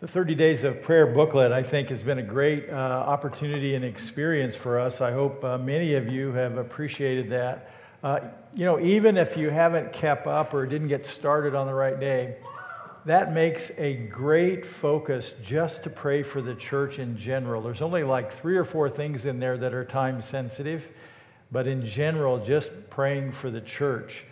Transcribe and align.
The 0.00 0.06
30 0.06 0.36
Days 0.36 0.62
of 0.62 0.80
Prayer 0.80 1.08
booklet, 1.08 1.50
I 1.50 1.64
think, 1.64 1.88
has 1.88 2.04
been 2.04 2.18
a 2.18 2.22
great 2.22 2.70
uh, 2.70 2.72
opportunity 2.72 3.74
and 3.74 3.84
experience 3.84 4.54
for 4.54 4.78
us. 4.78 5.00
I 5.00 5.10
hope 5.10 5.42
uh, 5.42 5.58
many 5.58 5.94
of 5.94 6.06
you 6.06 6.30
have 6.34 6.56
appreciated 6.56 7.28
that. 7.30 7.72
Uh, 8.04 8.20
you 8.54 8.64
know, 8.64 8.78
even 8.78 9.16
if 9.16 9.36
you 9.36 9.50
haven't 9.50 9.92
kept 9.92 10.28
up 10.28 10.54
or 10.54 10.66
didn't 10.66 10.86
get 10.86 11.04
started 11.04 11.56
on 11.56 11.66
the 11.66 11.74
right 11.74 11.98
day, 11.98 12.36
that 13.06 13.34
makes 13.34 13.72
a 13.76 13.94
great 14.06 14.64
focus 14.80 15.32
just 15.44 15.82
to 15.82 15.90
pray 15.90 16.22
for 16.22 16.42
the 16.42 16.54
church 16.54 17.00
in 17.00 17.18
general. 17.18 17.60
There's 17.60 17.82
only 17.82 18.04
like 18.04 18.40
three 18.40 18.56
or 18.56 18.64
four 18.64 18.88
things 18.88 19.24
in 19.24 19.40
there 19.40 19.58
that 19.58 19.74
are 19.74 19.84
time 19.84 20.22
sensitive, 20.22 20.84
but 21.50 21.66
in 21.66 21.84
general, 21.84 22.46
just 22.46 22.70
praying 22.88 23.32
for 23.32 23.50
the 23.50 23.62
church 23.62 24.22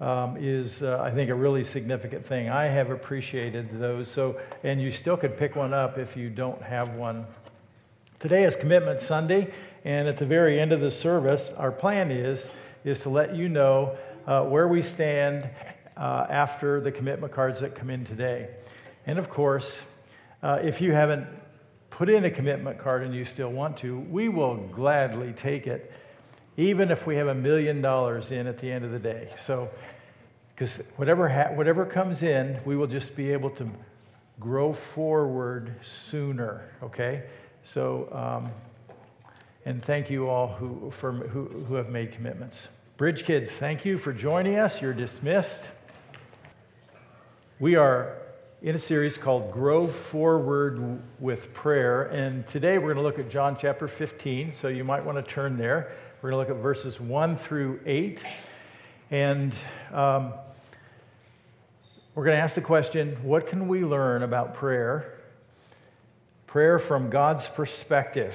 um, 0.00 0.36
is, 0.38 0.82
uh, 0.82 1.00
I 1.02 1.10
think, 1.10 1.30
a 1.30 1.34
really 1.34 1.64
significant 1.64 2.26
thing. 2.26 2.48
I 2.48 2.64
have 2.64 2.90
appreciated 2.90 3.80
those. 3.80 4.10
So, 4.10 4.40
and 4.62 4.80
you 4.80 4.90
still 4.90 5.16
could 5.16 5.36
pick 5.36 5.56
one 5.56 5.72
up 5.72 5.98
if 5.98 6.16
you 6.16 6.30
don't 6.30 6.60
have 6.62 6.94
one. 6.94 7.26
Today 8.20 8.44
is 8.44 8.56
Commitment 8.56 9.00
Sunday, 9.00 9.52
and 9.84 10.08
at 10.08 10.16
the 10.16 10.26
very 10.26 10.60
end 10.60 10.72
of 10.72 10.80
the 10.80 10.90
service, 10.90 11.50
our 11.56 11.70
plan 11.70 12.10
is 12.10 12.48
is 12.84 13.00
to 13.00 13.08
let 13.08 13.34
you 13.34 13.48
know 13.48 13.96
uh, 14.26 14.42
where 14.42 14.68
we 14.68 14.82
stand 14.82 15.48
uh, 15.96 16.26
after 16.28 16.80
the 16.80 16.92
commitment 16.92 17.32
cards 17.32 17.60
that 17.60 17.74
come 17.74 17.88
in 17.88 18.04
today. 18.04 18.48
And 19.06 19.18
of 19.18 19.30
course, 19.30 19.72
uh, 20.42 20.58
if 20.62 20.80
you 20.80 20.92
haven't 20.92 21.26
put 21.90 22.10
in 22.10 22.24
a 22.24 22.30
commitment 22.30 22.78
card 22.78 23.02
and 23.02 23.14
you 23.14 23.24
still 23.24 23.50
want 23.50 23.76
to, 23.78 24.00
we 24.00 24.28
will 24.28 24.56
gladly 24.68 25.32
take 25.32 25.66
it 25.66 25.92
even 26.56 26.90
if 26.90 27.06
we 27.06 27.16
have 27.16 27.28
a 27.28 27.34
million 27.34 27.80
dollars 27.80 28.30
in 28.30 28.46
at 28.46 28.58
the 28.58 28.70
end 28.70 28.84
of 28.84 28.92
the 28.92 28.98
day. 28.98 29.28
So, 29.46 29.68
because 30.54 30.70
whatever, 30.96 31.28
ha- 31.28 31.52
whatever 31.54 31.84
comes 31.84 32.22
in, 32.22 32.60
we 32.64 32.76
will 32.76 32.86
just 32.86 33.16
be 33.16 33.32
able 33.32 33.50
to 33.50 33.68
grow 34.38 34.76
forward 34.94 35.74
sooner, 36.10 36.70
okay? 36.82 37.24
So, 37.64 38.08
um, 38.12 38.50
and 39.64 39.84
thank 39.84 40.10
you 40.10 40.28
all 40.28 40.48
who, 40.48 40.92
for, 41.00 41.12
who, 41.12 41.46
who 41.66 41.74
have 41.74 41.88
made 41.88 42.12
commitments. 42.12 42.68
Bridge 42.96 43.24
kids, 43.24 43.50
thank 43.58 43.84
you 43.84 43.98
for 43.98 44.12
joining 44.12 44.56
us. 44.56 44.80
You're 44.80 44.94
dismissed. 44.94 45.62
We 47.58 47.74
are 47.74 48.18
in 48.62 48.76
a 48.76 48.78
series 48.78 49.16
called 49.16 49.50
Grow 49.52 49.88
Forward 50.10 51.02
with 51.18 51.52
Prayer, 51.52 52.04
and 52.04 52.46
today 52.46 52.78
we're 52.78 52.94
going 52.94 52.96
to 52.96 53.02
look 53.02 53.18
at 53.18 53.28
John 53.28 53.56
chapter 53.60 53.88
15, 53.88 54.54
so 54.60 54.68
you 54.68 54.84
might 54.84 55.04
want 55.04 55.24
to 55.24 55.32
turn 55.32 55.56
there. 55.56 55.92
We're 56.22 56.30
going 56.30 56.46
to 56.46 56.50
look 56.50 56.56
at 56.56 56.62
verses 56.62 57.00
1 57.00 57.38
through 57.38 57.80
8. 57.84 58.22
And 59.14 59.54
um, 59.92 60.34
we're 62.16 62.24
going 62.24 62.36
to 62.36 62.42
ask 62.42 62.56
the 62.56 62.60
question 62.60 63.16
what 63.22 63.46
can 63.46 63.68
we 63.68 63.84
learn 63.84 64.24
about 64.24 64.54
prayer? 64.54 65.20
Prayer 66.48 66.80
from 66.80 67.10
God's 67.10 67.46
perspective. 67.46 68.34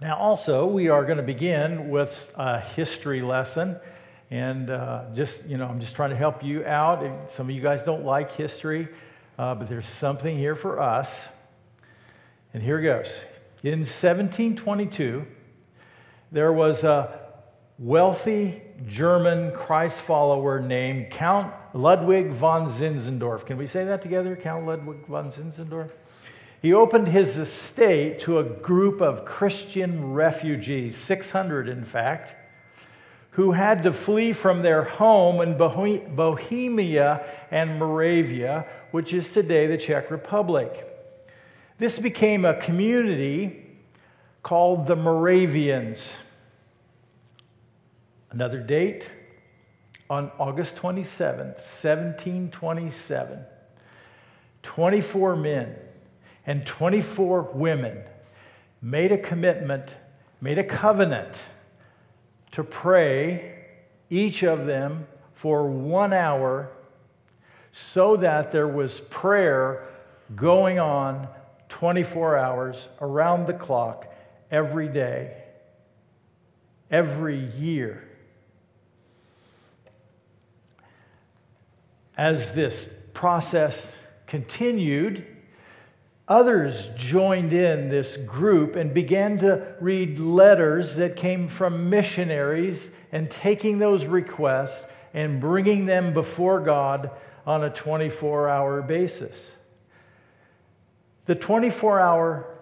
Now, 0.00 0.16
also, 0.16 0.66
we 0.66 0.90
are 0.90 1.04
going 1.04 1.16
to 1.16 1.24
begin 1.24 1.90
with 1.90 2.32
a 2.36 2.60
history 2.60 3.20
lesson. 3.20 3.80
And 4.30 4.70
uh, 4.70 5.06
just, 5.12 5.44
you 5.46 5.56
know, 5.56 5.66
I'm 5.66 5.80
just 5.80 5.96
trying 5.96 6.10
to 6.10 6.16
help 6.16 6.44
you 6.44 6.64
out. 6.64 7.32
Some 7.36 7.48
of 7.48 7.56
you 7.56 7.62
guys 7.62 7.82
don't 7.82 8.04
like 8.04 8.30
history, 8.30 8.90
uh, 9.40 9.56
but 9.56 9.68
there's 9.68 9.88
something 9.88 10.38
here 10.38 10.54
for 10.54 10.80
us. 10.80 11.10
And 12.54 12.62
here 12.62 12.80
goes. 12.80 13.12
In 13.64 13.80
1722, 13.80 15.26
there 16.30 16.52
was 16.52 16.84
a 16.84 17.22
wealthy 17.80 18.62
German 18.86 19.52
Christ 19.52 19.96
follower 20.06 20.60
named 20.60 21.10
Count 21.10 21.52
Ludwig 21.74 22.32
von 22.32 22.68
Zinzendorf. 22.68 23.46
Can 23.46 23.56
we 23.56 23.66
say 23.66 23.84
that 23.84 24.02
together? 24.02 24.36
Count 24.36 24.66
Ludwig 24.66 25.06
von 25.06 25.30
Zinzendorf? 25.30 25.90
He 26.60 26.72
opened 26.72 27.08
his 27.08 27.36
estate 27.38 28.20
to 28.20 28.38
a 28.38 28.44
group 28.44 29.00
of 29.00 29.24
Christian 29.24 30.12
refugees, 30.12 30.96
600 30.96 31.68
in 31.68 31.84
fact, 31.84 32.34
who 33.30 33.52
had 33.52 33.82
to 33.82 33.92
flee 33.92 34.32
from 34.32 34.62
their 34.62 34.84
home 34.84 35.40
in 35.40 35.56
Bohemia 35.56 37.26
and 37.50 37.78
Moravia, 37.78 38.66
which 38.90 39.12
is 39.12 39.30
today 39.30 39.66
the 39.66 39.78
Czech 39.78 40.10
Republic. 40.10 40.88
This 41.78 41.98
became 41.98 42.44
a 42.44 42.54
community 42.54 43.66
called 44.42 44.86
the 44.86 44.96
Moravians. 44.96 46.06
Another 48.32 48.60
date 48.60 49.06
on 50.08 50.30
August 50.38 50.74
27th, 50.76 51.56
1727, 51.82 53.44
24 54.62 55.36
men 55.36 55.76
and 56.46 56.64
24 56.64 57.50
women 57.52 58.02
made 58.80 59.12
a 59.12 59.18
commitment, 59.18 59.94
made 60.40 60.56
a 60.56 60.64
covenant 60.64 61.36
to 62.52 62.64
pray, 62.64 63.66
each 64.08 64.42
of 64.42 64.66
them, 64.66 65.06
for 65.34 65.68
one 65.68 66.14
hour 66.14 66.70
so 67.94 68.16
that 68.16 68.50
there 68.50 68.68
was 68.68 69.00
prayer 69.10 69.88
going 70.34 70.78
on 70.78 71.28
24 71.68 72.38
hours 72.38 72.88
around 73.02 73.46
the 73.46 73.52
clock 73.52 74.10
every 74.50 74.88
day, 74.88 75.36
every 76.90 77.38
year. 77.58 78.08
As 82.16 82.52
this 82.52 82.86
process 83.14 83.86
continued, 84.26 85.26
others 86.28 86.88
joined 86.96 87.52
in 87.52 87.88
this 87.88 88.16
group 88.16 88.76
and 88.76 88.94
began 88.94 89.38
to 89.38 89.74
read 89.80 90.18
letters 90.18 90.96
that 90.96 91.16
came 91.16 91.48
from 91.48 91.90
missionaries 91.90 92.90
and 93.12 93.30
taking 93.30 93.78
those 93.78 94.04
requests 94.04 94.84
and 95.14 95.40
bringing 95.40 95.86
them 95.86 96.14
before 96.14 96.60
God 96.60 97.10
on 97.46 97.64
a 97.64 97.70
24 97.70 98.48
hour 98.48 98.82
basis. 98.82 99.50
The 101.26 101.34
24 101.34 102.00
hour 102.00 102.58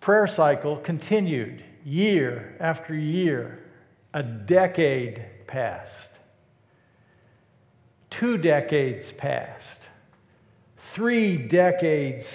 prayer 0.00 0.26
cycle 0.26 0.76
continued 0.76 1.64
year 1.84 2.56
after 2.60 2.94
year. 2.94 3.62
A 4.14 4.22
decade 4.22 5.24
passed. 5.46 6.10
Two 8.18 8.38
decades 8.38 9.12
passed. 9.12 9.88
Three 10.94 11.36
decades 11.36 12.26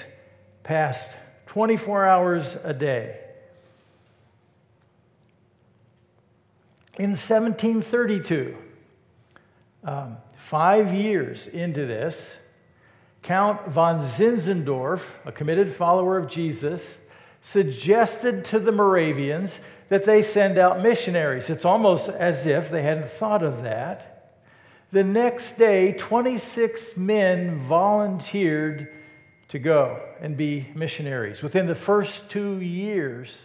passed. 0.63 1.09
24 1.47 2.05
hours 2.05 2.55
a 2.63 2.71
day. 2.71 3.17
In 6.99 7.11
1732, 7.11 8.55
um, 9.83 10.17
five 10.49 10.93
years 10.93 11.47
into 11.47 11.87
this, 11.87 12.29
Count 13.23 13.69
von 13.69 14.01
Zinzendorf, 14.01 15.01
a 15.25 15.31
committed 15.31 15.75
follower 15.75 16.19
of 16.19 16.29
Jesus, 16.29 16.85
suggested 17.41 18.45
to 18.45 18.59
the 18.59 18.71
Moravians 18.71 19.51
that 19.89 20.05
they 20.05 20.21
send 20.21 20.59
out 20.59 20.83
missionaries. 20.83 21.49
It's 21.49 21.65
almost 21.65 22.07
as 22.07 22.45
if 22.45 22.69
they 22.69 22.83
hadn't 22.83 23.09
thought 23.13 23.41
of 23.41 23.63
that. 23.63 24.20
The 24.91 25.03
next 25.03 25.57
day, 25.57 25.93
26 25.93 26.97
men 26.97 27.65
volunteered 27.67 28.89
to 29.49 29.59
go 29.59 30.01
and 30.19 30.35
be 30.35 30.67
missionaries. 30.75 31.41
Within 31.41 31.65
the 31.65 31.75
first 31.75 32.29
two 32.29 32.59
years, 32.59 33.37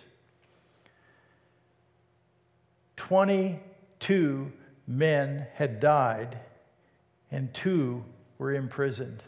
22 2.96 4.52
men 4.88 5.46
had 5.54 5.78
died 5.78 6.40
and 7.30 7.54
two 7.54 8.04
were 8.38 8.52
imprisoned. 8.52 9.22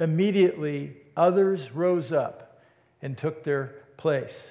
Immediately, 0.00 0.96
others 1.16 1.70
rose 1.70 2.12
up 2.12 2.60
and 3.00 3.16
took 3.16 3.44
their 3.44 3.74
place. 3.96 4.50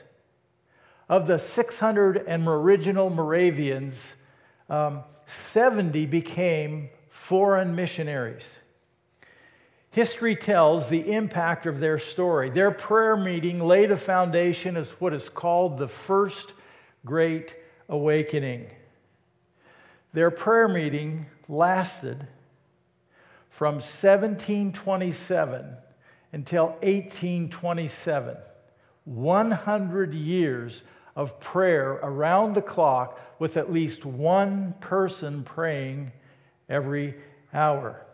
Of 1.09 1.27
the 1.27 1.38
600 1.38 2.24
and 2.27 2.47
original 2.47 3.09
Moravians, 3.09 4.01
um, 4.69 5.03
70 5.53 6.05
became 6.05 6.89
foreign 7.09 7.75
missionaries. 7.75 8.47
History 9.91 10.35
tells 10.35 10.89
the 10.89 11.13
impact 11.13 11.67
of 11.67 11.79
their 11.79 11.99
story. 11.99 12.49
Their 12.49 12.71
prayer 12.71 13.15
meeting 13.15 13.59
laid 13.59 13.91
a 13.91 13.97
foundation 13.97 14.75
as 14.75 14.89
what 14.99 15.13
is 15.13 15.29
called 15.29 15.77
the 15.77 15.87
First 15.87 16.53
Great 17.05 17.53
Awakening. 17.89 18.65
Their 20.13 20.31
prayer 20.31 20.67
meeting 20.67 21.27
lasted 21.47 22.27
from 23.51 23.75
1727 23.75 25.77
until 26.31 26.65
1827. 26.81 28.35
100 29.05 30.13
years 30.13 30.83
of 31.15 31.39
prayer 31.39 32.00
around 32.01 32.54
the 32.54 32.62
clock 32.62 33.19
with 33.39 33.57
at 33.57 33.71
least 33.71 34.06
one 34.06 34.74
person 34.80 35.44
praying 35.44 36.12
every 36.69 37.15
hour. 37.54 38.06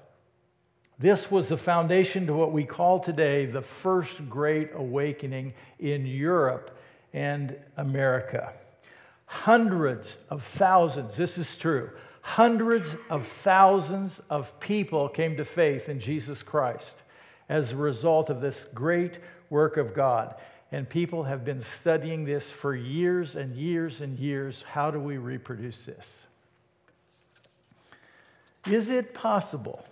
This 0.98 1.32
was 1.32 1.48
the 1.48 1.58
foundation 1.58 2.28
to 2.28 2.34
what 2.34 2.52
we 2.52 2.66
call 2.66 3.00
today 3.00 3.46
the 3.46 3.62
First 3.62 4.30
Great 4.30 4.72
Awakening 4.76 5.54
in 5.80 6.06
Europe 6.06 6.78
and 7.14 7.56
America. 7.78 8.52
Hundreds 9.26 10.18
of 10.30 10.44
thousands, 10.58 11.16
this 11.16 11.38
is 11.38 11.56
true, 11.56 11.90
hundreds 12.22 12.96
of 13.10 13.26
thousands 13.44 14.20
of 14.30 14.60
people 14.60 15.08
came 15.08 15.38
to 15.38 15.46
faith 15.46 15.88
in 15.88 16.02
Jesus 16.02 16.44
Christ 16.44 16.96
as 17.48 17.72
a 17.72 17.78
result 17.78 18.30
of 18.30 18.42
this 18.42 18.68
great 18.74 19.20
work 19.50 19.78
of 19.78 19.94
God. 19.94 20.36
And 20.72 20.88
people 20.88 21.24
have 21.24 21.44
been 21.44 21.64
studying 21.80 22.26
this 22.26 22.50
for 22.50 22.76
years 22.76 23.36
and 23.36 23.56
years 23.56 24.02
and 24.02 24.20
years. 24.20 24.64
How 24.68 24.92
do 24.92 25.00
we 25.00 25.18
reproduce 25.18 25.86
this? 25.86 26.06
Is 28.68 28.90
it 28.90 29.14
possible 29.14 29.84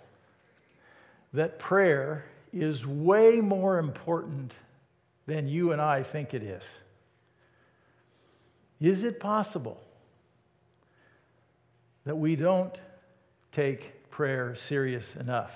that 1.32 1.58
prayer 1.58 2.24
is 2.52 2.86
way 2.86 3.40
more 3.40 3.78
important 3.78 4.52
than 5.26 5.48
you 5.48 5.72
and 5.72 5.80
I 5.80 6.04
think 6.04 6.32
it 6.32 6.42
is? 6.42 6.62
Is 8.80 9.02
it 9.02 9.18
possible 9.18 9.80
that 12.04 12.16
we 12.16 12.36
don't 12.36 12.74
take 13.50 14.08
prayer 14.10 14.56
serious 14.68 15.14
enough? 15.18 15.50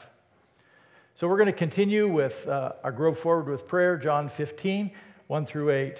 So 1.14 1.28
we're 1.28 1.36
going 1.36 1.46
to 1.46 1.52
continue 1.52 2.12
with 2.12 2.34
uh, 2.48 2.72
our 2.82 2.90
Grow 2.90 3.14
Forward 3.14 3.48
with 3.48 3.68
Prayer, 3.68 3.96
John 3.96 4.30
15, 4.36 4.90
1 5.28 5.46
through 5.46 5.70
8. 5.70 5.96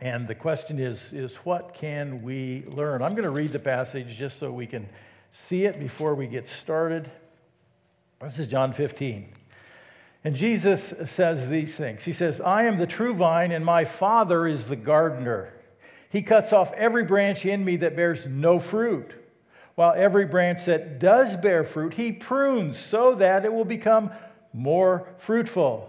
And 0.00 0.28
the 0.28 0.34
question 0.34 0.78
is, 0.78 1.12
is 1.12 1.34
what 1.44 1.74
can 1.74 2.22
we 2.22 2.64
learn? 2.68 3.02
I'm 3.02 3.12
going 3.12 3.24
to 3.24 3.30
read 3.30 3.52
the 3.52 3.58
passage 3.58 4.16
just 4.16 4.38
so 4.38 4.52
we 4.52 4.66
can 4.66 4.88
see 5.48 5.64
it 5.64 5.80
before 5.80 6.14
we 6.14 6.26
get 6.26 6.48
started. 6.48 7.10
This 8.20 8.38
is 8.38 8.46
John 8.46 8.72
15. 8.72 9.28
And 10.24 10.34
Jesus 10.34 10.92
says 11.14 11.48
these 11.48 11.74
things. 11.74 12.04
He 12.04 12.12
says, 12.12 12.40
I 12.40 12.64
am 12.64 12.78
the 12.78 12.86
true 12.86 13.14
vine, 13.14 13.52
and 13.52 13.64
my 13.64 13.84
Father 13.84 14.46
is 14.46 14.66
the 14.66 14.76
gardener. 14.76 15.52
He 16.10 16.22
cuts 16.22 16.52
off 16.52 16.72
every 16.72 17.04
branch 17.04 17.44
in 17.46 17.64
me 17.64 17.76
that 17.78 17.96
bears 17.96 18.26
no 18.26 18.58
fruit, 18.58 19.12
while 19.74 19.94
every 19.96 20.24
branch 20.26 20.64
that 20.64 20.98
does 20.98 21.36
bear 21.36 21.64
fruit, 21.64 21.94
he 21.94 22.10
prunes 22.10 22.78
so 22.78 23.14
that 23.16 23.44
it 23.44 23.52
will 23.52 23.64
become 23.64 24.10
more 24.52 25.08
fruitful. 25.24 25.88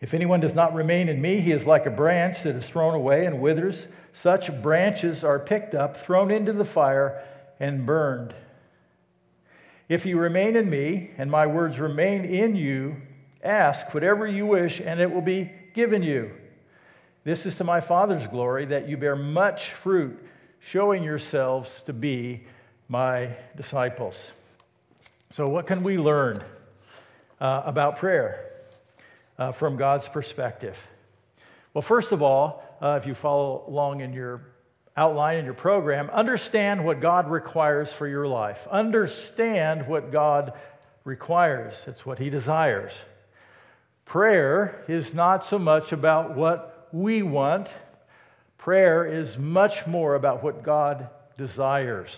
If 0.00 0.14
anyone 0.14 0.40
does 0.40 0.54
not 0.54 0.74
remain 0.74 1.08
in 1.08 1.20
me, 1.20 1.40
he 1.40 1.52
is 1.52 1.66
like 1.66 1.86
a 1.86 1.90
branch 1.90 2.44
that 2.44 2.54
is 2.54 2.64
thrown 2.66 2.94
away 2.94 3.26
and 3.26 3.40
withers. 3.40 3.88
Such 4.12 4.50
branches 4.62 5.24
are 5.24 5.40
picked 5.40 5.74
up, 5.74 6.04
thrown 6.04 6.30
into 6.30 6.52
the 6.52 6.64
fire, 6.64 7.24
and 7.58 7.84
burned. 7.84 8.34
If 9.88 10.06
you 10.06 10.18
remain 10.18 10.54
in 10.54 10.70
me, 10.70 11.10
and 11.18 11.30
my 11.30 11.46
words 11.46 11.78
remain 11.78 12.24
in 12.24 12.54
you, 12.54 12.96
ask 13.42 13.92
whatever 13.92 14.26
you 14.26 14.46
wish, 14.46 14.80
and 14.80 15.00
it 15.00 15.10
will 15.10 15.22
be 15.22 15.50
given 15.74 16.02
you. 16.02 16.30
This 17.24 17.44
is 17.44 17.56
to 17.56 17.64
my 17.64 17.80
Father's 17.80 18.26
glory 18.28 18.66
that 18.66 18.88
you 18.88 18.96
bear 18.96 19.16
much 19.16 19.72
fruit, 19.82 20.16
showing 20.60 21.02
yourselves 21.02 21.82
to 21.86 21.92
be 21.92 22.46
my 22.88 23.34
disciples. 23.56 24.30
So, 25.32 25.48
what 25.48 25.66
can 25.66 25.82
we 25.82 25.98
learn 25.98 26.42
uh, 27.40 27.62
about 27.66 27.98
prayer 27.98 28.47
uh, 29.38 29.52
from 29.52 29.76
God's 29.76 30.08
perspective? 30.08 30.76
Well, 31.74 31.82
first 31.82 32.12
of 32.12 32.22
all, 32.22 32.62
uh, 32.80 32.98
if 33.00 33.06
you 33.06 33.14
follow 33.14 33.64
along 33.68 34.00
in 34.00 34.12
your 34.12 34.42
outline 34.96 35.38
in 35.38 35.44
your 35.44 35.54
program, 35.54 36.10
understand 36.10 36.84
what 36.84 37.00
God 37.00 37.30
requires 37.30 37.92
for 37.92 38.08
your 38.08 38.26
life. 38.26 38.58
Understand 38.68 39.86
what 39.86 40.10
God 40.10 40.54
requires, 41.04 41.74
it's 41.86 42.04
what 42.04 42.18
He 42.18 42.30
desires. 42.30 42.92
Prayer 44.04 44.84
is 44.88 45.14
not 45.14 45.44
so 45.44 45.58
much 45.58 45.92
about 45.92 46.36
what 46.36 46.88
we 46.92 47.22
want, 47.22 47.68
prayer 48.56 49.06
is 49.06 49.38
much 49.38 49.86
more 49.86 50.16
about 50.16 50.42
what 50.42 50.62
God 50.62 51.08
desires. 51.36 52.16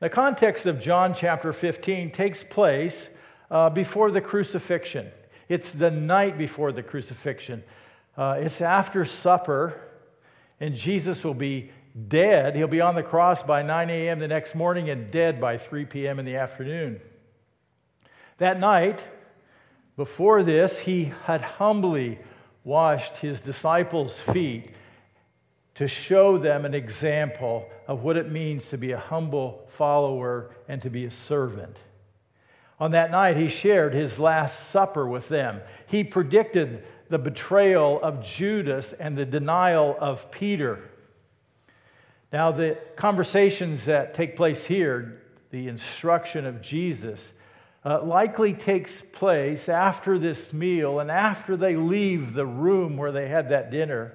The 0.00 0.08
context 0.08 0.66
of 0.66 0.80
John 0.80 1.14
chapter 1.14 1.52
15 1.52 2.12
takes 2.12 2.44
place 2.44 3.08
uh, 3.50 3.70
before 3.70 4.10
the 4.10 4.20
crucifixion. 4.20 5.10
It's 5.48 5.70
the 5.70 5.90
night 5.90 6.38
before 6.38 6.72
the 6.72 6.82
crucifixion. 6.82 7.62
Uh, 8.16 8.36
it's 8.38 8.60
after 8.60 9.04
supper 9.04 9.80
and 10.62 10.76
Jesus 10.76 11.24
will 11.24 11.34
be 11.34 11.72
dead. 12.08 12.54
He'll 12.54 12.68
be 12.68 12.80
on 12.80 12.94
the 12.94 13.02
cross 13.02 13.42
by 13.42 13.62
9 13.62 13.90
a.m. 13.90 14.20
the 14.20 14.28
next 14.28 14.54
morning 14.54 14.90
and 14.90 15.10
dead 15.10 15.40
by 15.40 15.58
3 15.58 15.86
p.m. 15.86 16.20
in 16.20 16.24
the 16.24 16.36
afternoon. 16.36 17.00
That 18.38 18.60
night, 18.60 19.02
before 19.96 20.44
this, 20.44 20.78
he 20.78 21.12
had 21.24 21.40
humbly 21.40 22.20
washed 22.62 23.16
his 23.16 23.40
disciples' 23.40 24.16
feet 24.32 24.70
to 25.74 25.88
show 25.88 26.38
them 26.38 26.64
an 26.64 26.74
example 26.74 27.68
of 27.88 28.04
what 28.04 28.16
it 28.16 28.30
means 28.30 28.64
to 28.68 28.78
be 28.78 28.92
a 28.92 28.98
humble 28.98 29.68
follower 29.76 30.54
and 30.68 30.80
to 30.82 30.90
be 30.90 31.06
a 31.06 31.10
servant. 31.10 31.76
On 32.82 32.90
that 32.90 33.12
night, 33.12 33.36
he 33.36 33.46
shared 33.46 33.94
his 33.94 34.18
Last 34.18 34.58
Supper 34.72 35.06
with 35.06 35.28
them. 35.28 35.60
He 35.86 36.02
predicted 36.02 36.82
the 37.10 37.18
betrayal 37.18 38.00
of 38.02 38.24
Judas 38.24 38.92
and 38.98 39.16
the 39.16 39.24
denial 39.24 39.96
of 40.00 40.32
Peter. 40.32 40.90
Now, 42.32 42.50
the 42.50 42.76
conversations 42.96 43.84
that 43.84 44.14
take 44.16 44.34
place 44.34 44.64
here, 44.64 45.22
the 45.52 45.68
instruction 45.68 46.44
of 46.44 46.60
Jesus, 46.60 47.20
uh, 47.84 48.02
likely 48.02 48.52
takes 48.52 49.00
place 49.12 49.68
after 49.68 50.18
this 50.18 50.52
meal 50.52 50.98
and 50.98 51.08
after 51.08 51.56
they 51.56 51.76
leave 51.76 52.34
the 52.34 52.46
room 52.46 52.96
where 52.96 53.12
they 53.12 53.28
had 53.28 53.50
that 53.50 53.70
dinner 53.70 54.12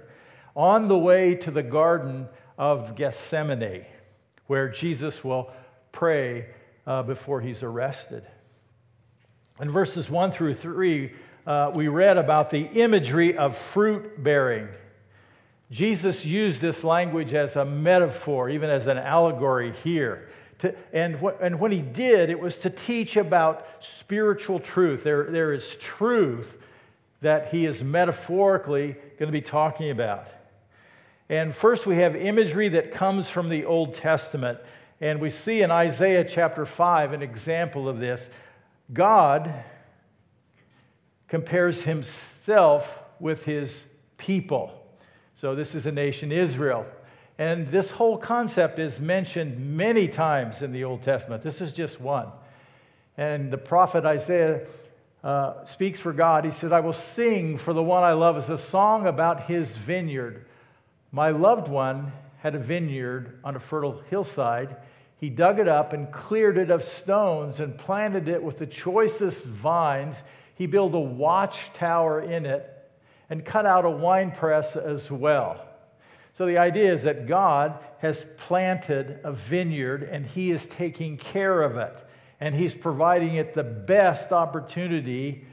on 0.58 0.90
the 0.90 0.98
way 0.98 1.36
to 1.36 1.52
the 1.52 1.64
Garden 1.64 2.28
of 2.58 2.98
Gethsemane, 2.98 3.86
where 4.48 4.68
Jesus 4.68 5.24
will 5.24 5.54
pray 5.94 6.48
uh, 6.86 7.04
before 7.04 7.40
he's 7.40 7.64
arrested. 7.64 8.26
In 9.60 9.72
verses 9.72 10.10
1 10.10 10.34
through 10.34 10.54
3, 10.56 11.12
uh, 11.48 11.72
we 11.74 11.88
read 11.88 12.18
about 12.18 12.52
the 12.52 12.62
imagery 12.62 13.38
of 13.38 13.58
fruit 13.74 14.24
bearing. 14.24 14.68
Jesus 15.72 16.24
used 16.24 16.62
this 16.62 16.84
language 16.84 17.34
as 17.34 17.56
a 17.56 17.66
metaphor, 17.66 18.50
even 18.50 18.70
as 18.70 18.86
an 18.88 18.98
allegory 18.98 19.74
here. 19.84 20.30
To, 20.60 20.76
and, 20.94 21.16
wh- 21.16 21.42
and 21.42 21.60
when 21.60 21.72
he 21.72 21.82
did, 21.82 22.30
it 22.30 22.40
was 22.40 22.56
to 22.58 22.70
teach 22.70 23.18
about 23.18 23.66
spiritual 24.00 24.60
truth. 24.60 25.04
There, 25.04 25.32
there 25.32 25.54
is 25.54 25.76
truth 25.80 26.56
that 27.22 27.50
he 27.50 27.66
is 27.66 27.84
metaphorically 27.84 28.94
going 29.18 29.28
to 29.28 29.32
be 29.32 29.42
talking 29.42 29.90
about. 29.90 30.28
And 31.30 31.56
first, 31.56 31.86
we 31.86 31.98
have 31.98 32.16
imagery 32.16 32.70
that 32.70 32.94
comes 32.94 33.30
from 33.30 33.50
the 33.50 33.66
Old 33.66 33.96
Testament. 33.96 34.60
And 35.02 35.20
we 35.20 35.30
see 35.30 35.62
in 35.62 35.72
Isaiah 35.72 36.24
chapter 36.24 36.66
5 36.66 37.14
an 37.14 37.22
example 37.22 37.90
of 37.90 38.00
this. 38.00 38.30
God 38.94 39.54
compares 41.28 41.82
himself 41.82 42.86
with 43.20 43.44
his 43.44 43.84
people. 44.18 44.72
So, 45.36 45.56
this 45.56 45.76
is 45.76 45.86
a 45.86 45.92
nation, 45.92 46.32
Israel. 46.32 46.86
And 47.38 47.68
this 47.72 47.92
whole 47.92 48.18
concept 48.18 48.80
is 48.80 49.00
mentioned 49.00 49.78
many 49.78 50.08
times 50.08 50.62
in 50.64 50.72
the 50.72 50.84
Old 50.84 51.04
Testament. 51.04 51.44
This 51.44 51.62
is 51.62 51.72
just 51.72 52.02
one. 52.02 52.30
And 53.18 53.52
the 53.52 53.58
prophet 53.58 54.06
Isaiah 54.06 54.62
uh, 55.24 55.66
speaks 55.66 56.00
for 56.00 56.14
God. 56.14 56.46
He 56.46 56.52
said, 56.52 56.72
I 56.72 56.80
will 56.80 56.94
sing 56.94 57.58
for 57.58 57.74
the 57.74 57.84
one 57.84 58.04
I 58.04 58.14
love 58.14 58.38
as 58.38 58.50
a 58.50 58.58
song 58.58 59.08
about 59.08 59.46
his 59.46 59.76
vineyard. 59.76 60.46
My 61.12 61.30
loved 61.30 61.68
one 61.68 62.12
had 62.40 62.56
a 62.56 62.60
vineyard 62.60 63.40
on 63.44 63.56
a 63.56 63.60
fertile 63.60 64.02
hillside. 64.10 64.78
He 65.20 65.30
dug 65.30 65.60
it 65.60 65.68
up 65.68 65.94
and 65.94 66.12
cleared 66.12 66.58
it 66.58 66.70
of 66.70 66.84
stones 66.84 67.60
and 67.60 67.78
planted 67.78 68.28
it 68.28 68.42
with 68.42 68.60
the 68.60 68.68
choicest 68.68 69.46
vines. 69.46 70.16
He 70.56 70.68
built 70.68 70.94
a 70.94 71.00
watchtower 71.00 72.22
in 72.22 72.46
it 72.46 72.72
and 73.30 73.44
cut 73.44 73.66
out 73.66 73.84
a 73.84 73.90
wine 73.90 74.32
press 74.32 74.76
as 74.76 75.10
well. 75.10 75.66
So 76.36 76.46
the 76.46 76.60
idea 76.60 76.94
is 76.94 77.02
that 77.04 77.28
God 77.28 77.80
has 77.98 78.26
planted 78.38 79.20
a 79.24 79.34
vineyard 79.34 80.04
and 80.04 80.24
he 80.26 80.52
is 80.52 80.68
taking 80.68 81.18
care 81.18 81.64
of 81.64 81.78
it. 81.78 81.98
and 82.40 82.54
He's 82.54 82.76
providing 82.76 83.36
it 83.36 83.56
the 83.56 83.64
best 83.64 84.32
opportunity 84.32 85.46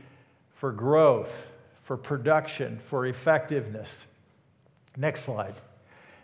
for 0.57 0.73
growth, 0.73 1.31
for 1.85 1.97
production, 1.97 2.81
for 2.91 3.07
effectiveness. 3.07 3.89
Next 4.97 5.23
slide. 5.25 5.55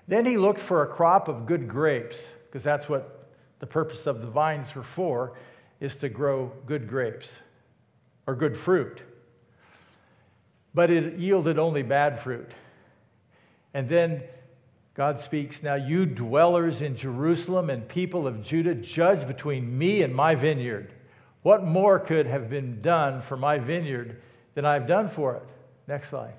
Then 0.09 0.27
he 0.27 0.37
looked 0.37 0.61
for 0.61 0.83
a 0.83 0.87
crop 0.87 1.29
of 1.29 1.47
good 1.47 1.67
grapes, 1.67 2.21
because 2.47 2.63
that's 2.63 2.89
what 2.89 3.20
the 3.61 3.67
purpose 3.67 4.07
of 4.07 4.21
the 4.21 4.26
vines 4.26 4.75
were 4.75 4.87
for, 4.97 5.35
is 5.81 5.95
to 5.97 6.09
grow 6.09 6.50
good 6.67 6.88
grapes 6.88 7.31
or 8.26 8.35
good 8.35 8.59
fruit. 8.59 9.02
But 10.75 10.90
it 10.90 11.19
yielded 11.19 11.59
only 11.59 11.83
bad 11.83 12.23
fruit. 12.23 12.50
And 13.75 13.88
then 13.88 14.23
God 14.95 15.21
speaks, 15.21 15.62
Now 15.62 15.76
you 15.76 16.07
dwellers 16.07 16.83
in 16.83 16.97
Jerusalem 16.97 17.71
and 17.71 17.88
people 17.88 18.26
of 18.26 18.43
Judah, 18.43 18.75
judge 18.75 19.26
between 19.26 19.79
me 19.79 20.02
and 20.02 20.14
my 20.14 20.35
vineyard. 20.35 20.93
What 21.43 21.64
more 21.64 21.99
could 21.99 22.26
have 22.26 22.50
been 22.50 22.83
done 22.83 23.23
for 23.23 23.37
my 23.37 23.59
vineyard 23.59 24.21
than 24.55 24.64
I've 24.64 24.87
done 24.87 25.09
for 25.11 25.37
it? 25.37 25.43
Next 25.87 26.11
slide. 26.11 26.35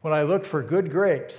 When 0.00 0.12
I 0.12 0.24
looked 0.24 0.46
for 0.46 0.62
good 0.62 0.90
grapes, 0.90 1.36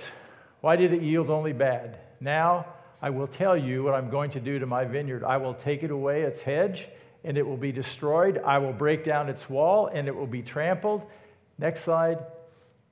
why 0.62 0.76
did 0.76 0.94
it 0.94 1.02
yield 1.02 1.28
only 1.28 1.52
bad? 1.52 1.98
Now 2.20 2.66
I 3.04 3.10
will 3.10 3.26
tell 3.26 3.54
you 3.54 3.82
what 3.82 3.92
I'm 3.92 4.08
going 4.08 4.30
to 4.30 4.40
do 4.40 4.58
to 4.58 4.64
my 4.64 4.86
vineyard. 4.86 5.24
I 5.24 5.36
will 5.36 5.52
take 5.52 5.82
it 5.82 5.90
away, 5.90 6.22
its 6.22 6.40
hedge, 6.40 6.88
and 7.22 7.36
it 7.36 7.46
will 7.46 7.58
be 7.58 7.70
destroyed. 7.70 8.40
I 8.46 8.56
will 8.56 8.72
break 8.72 9.04
down 9.04 9.28
its 9.28 9.46
wall, 9.50 9.88
and 9.88 10.08
it 10.08 10.16
will 10.16 10.26
be 10.26 10.40
trampled. 10.40 11.02
Next 11.58 11.84
slide, 11.84 12.20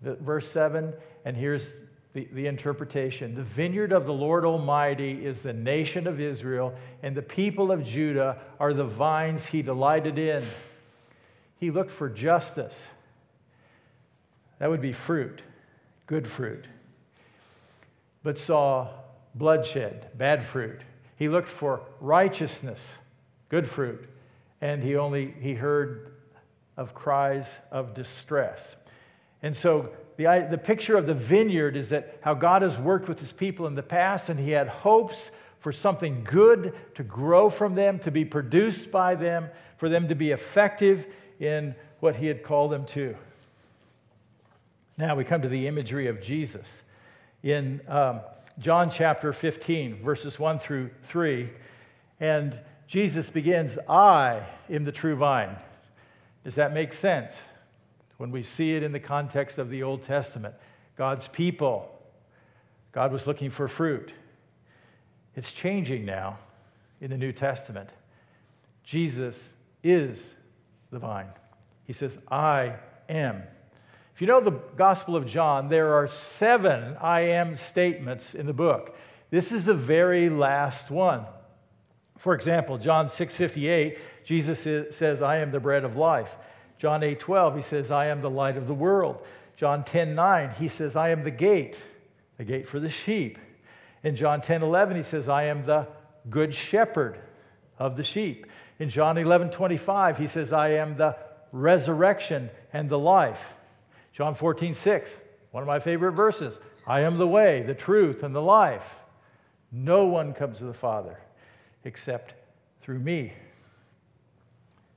the, 0.03 0.17
verse 0.17 0.53
7. 0.53 0.93
And 1.25 1.35
here's 1.35 1.67
the, 2.13 2.29
the 2.35 2.47
interpretation 2.47 3.35
The 3.35 3.43
vineyard 3.43 3.91
of 3.91 4.05
the 4.05 4.13
Lord 4.13 4.45
Almighty 4.45 5.25
is 5.25 5.41
the 5.41 5.55
nation 5.55 6.07
of 6.07 6.21
Israel, 6.21 6.75
and 7.03 7.17
the 7.17 7.23
people 7.23 7.73
of 7.73 7.83
Judah 7.83 8.37
are 8.61 8.75
the 8.75 8.85
vines 8.85 9.47
he 9.47 9.63
delighted 9.63 10.19
in. 10.19 10.47
He 11.59 11.71
looked 11.71 11.93
for 11.93 12.11
justice. 12.11 12.77
That 14.59 14.69
would 14.69 14.83
be 14.83 14.93
fruit, 14.93 15.41
good 16.07 16.29
fruit 16.29 16.67
but 18.23 18.39
saw 18.39 18.89
bloodshed, 19.35 20.11
bad 20.17 20.47
fruit. 20.47 20.81
He 21.17 21.29
looked 21.29 21.49
for 21.49 21.83
righteousness, 22.01 22.81
good 23.49 23.69
fruit, 23.69 24.09
and 24.61 24.83
he 24.83 24.97
only 24.97 25.35
he 25.41 25.55
heard 25.55 26.13
of 26.77 26.95
cries 26.95 27.47
of 27.71 27.95
distress. 27.95 28.77
And 29.43 29.57
so 29.57 29.91
the, 30.17 30.47
the 30.51 30.59
picture 30.59 30.97
of 30.97 31.07
the 31.07 31.15
vineyard 31.15 31.77
is 31.77 31.89
that 31.91 32.19
how 32.23 32.35
God 32.35 32.63
has 32.63 32.77
worked 32.79 33.09
with 33.09 33.19
his 33.19 33.33
people 33.33 33.67
in 33.67 33.75
the 33.75 33.83
past, 33.83 34.29
and 34.29 34.39
he 34.39 34.51
had 34.51 34.69
hopes 34.69 35.31
for 35.61 35.73
something 35.73 36.25
good 36.25 36.75
to 36.97 37.03
grow 37.03 37.49
from 37.49 37.75
them, 37.75 37.99
to 38.01 38.11
be 38.11 38.25
produced 38.25 38.91
by 38.91 39.15
them, 39.15 39.49
for 39.79 39.89
them 39.89 40.09
to 40.09 40.15
be 40.15 40.31
effective 40.31 41.07
in 41.41 41.75
what 42.01 42.17
he 42.17 42.27
had 42.27 42.43
called 42.43 42.73
them 42.73 42.85
to. 42.87 43.15
Now 44.97 45.15
we 45.17 45.25
come 45.25 45.43
to 45.43 45.49
the 45.49 45.67
imagery 45.67 46.09
of 46.09 46.21
Jesus 46.21 46.69
in 47.43 47.81
um, 47.89 48.21
John 48.59 48.91
chapter 48.91 49.33
15, 49.33 50.03
verses 50.03 50.39
1 50.39 50.59
through 50.61 50.91
3. 51.09 51.51
And 52.21 52.59
Jesus 52.87 53.31
begins, 53.31 53.79
I 53.89 54.47
am 54.71 54.85
the 54.85 54.93
true 54.93 55.17
vine. 55.17 55.57
Does 56.45 56.57
that 56.57 56.73
make 56.73 56.93
sense? 56.93 57.33
When 58.19 58.31
we 58.31 58.43
see 58.43 58.75
it 58.75 58.83
in 58.83 58.93
the 58.93 59.01
context 59.01 59.59
of 59.59 59.71
the 59.71 59.83
Old 59.83 60.05
Testament, 60.05 60.55
God's 60.97 61.27
people, 61.29 61.89
God 62.93 63.13
was 63.13 63.27
looking 63.27 63.51
for 63.51 63.69
fruit. 63.69 64.13
It's 65.35 65.51
changing 65.51 66.05
now 66.05 66.39
in 67.01 67.11
the 67.11 67.17
New 67.17 67.33
Testament. 67.33 67.91
Jesus 68.85 69.37
is 69.83 70.25
the 70.91 70.99
vine. 70.99 71.29
He 71.85 71.93
says, 71.93 72.13
I 72.31 72.77
am. 73.09 73.43
If 74.15 74.21
you 74.21 74.27
know 74.27 74.41
the 74.41 74.61
Gospel 74.77 75.17
of 75.17 75.27
John, 75.27 75.69
there 75.69 75.95
are 75.95 76.09
seven 76.39 76.97
I 77.01 77.21
am 77.21 77.55
statements 77.55 78.35
in 78.35 78.47
the 78.47 78.53
book. 78.53 78.95
This 79.31 79.53
is 79.53 79.65
the 79.65 79.75
very 79.75 80.29
last 80.29 80.91
one. 80.91 81.25
For 82.19 82.35
example, 82.35 82.79
John 82.79 83.09
6:58, 83.09 83.99
Jesus 84.25 84.61
says, 84.95 85.23
"I 85.23 85.37
am 85.39 85.51
the 85.51 85.61
bread 85.61 85.85
of 85.85 85.97
life." 85.97 86.37
John 86.79 87.03
8:12, 87.03 87.57
he 87.57 87.63
says, 87.63 87.91
"I 87.91 88.07
am 88.07 88.21
the 88.21 88.31
light 88.31 88.57
of 88.57 88.67
the 88.67 88.75
world." 88.75 89.25
John 89.57 89.83
10:9, 89.83 90.51
he 90.51 90.69
says, 90.69 90.95
"I 90.95 91.09
am 91.09 91.25
the 91.25 91.31
gate, 91.31 91.83
the 92.37 92.45
gate 92.45 92.69
for 92.69 92.79
the 92.79 92.91
sheep." 92.91 93.39
In 94.03 94.15
John 94.15 94.41
10:11, 94.41 94.97
he 94.97 95.03
says, 95.03 95.29
"I 95.29 95.45
am 95.45 95.65
the 95.65 95.87
good 96.29 96.55
shepherd 96.55 97.19
of 97.79 97.97
the 97.97 98.03
sheep." 98.03 98.47
In 98.79 98.91
John 98.91 99.17
11:25, 99.17 100.19
he 100.19 100.27
says, 100.27 100.53
"I 100.53 100.69
am 100.69 100.97
the 100.97 101.17
resurrection 101.51 102.51
and 102.73 102.91
the 102.91 102.99
life." 102.99 103.55
John 104.13 104.35
14, 104.35 104.75
6, 104.75 105.11
one 105.53 105.63
of 105.63 105.67
my 105.67 105.79
favorite 105.79 106.13
verses. 106.13 106.59
I 106.87 107.01
am 107.01 107.19
the 107.19 107.27
way, 107.27 107.63
the 107.63 107.75
truth, 107.75 108.23
and 108.23 108.35
the 108.35 108.43
life. 108.43 108.85
No 109.71 110.05
one 110.05 110.35
comes 110.35 110.59
to 110.59 110.65
the 110.65 110.75
Father 110.75 111.19
except 111.85 112.35
through 112.83 112.99
me. 112.99 113.33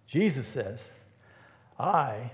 Jesus 0.08 0.48
says, 0.48 0.80
I 1.80 2.32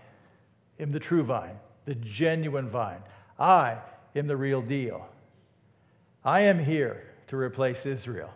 am 0.80 0.92
the 0.92 1.00
true 1.00 1.24
vine, 1.24 1.58
the 1.86 1.96
genuine 1.96 2.70
vine. 2.70 3.02
I 3.40 3.78
am 4.16 4.28
the 4.28 4.38
real 4.38 4.62
deal. 4.62 5.08
I 6.24 6.42
am 6.42 6.64
here 6.64 7.04
to 7.28 7.38
replace 7.38 7.86
Israel. 7.86 8.32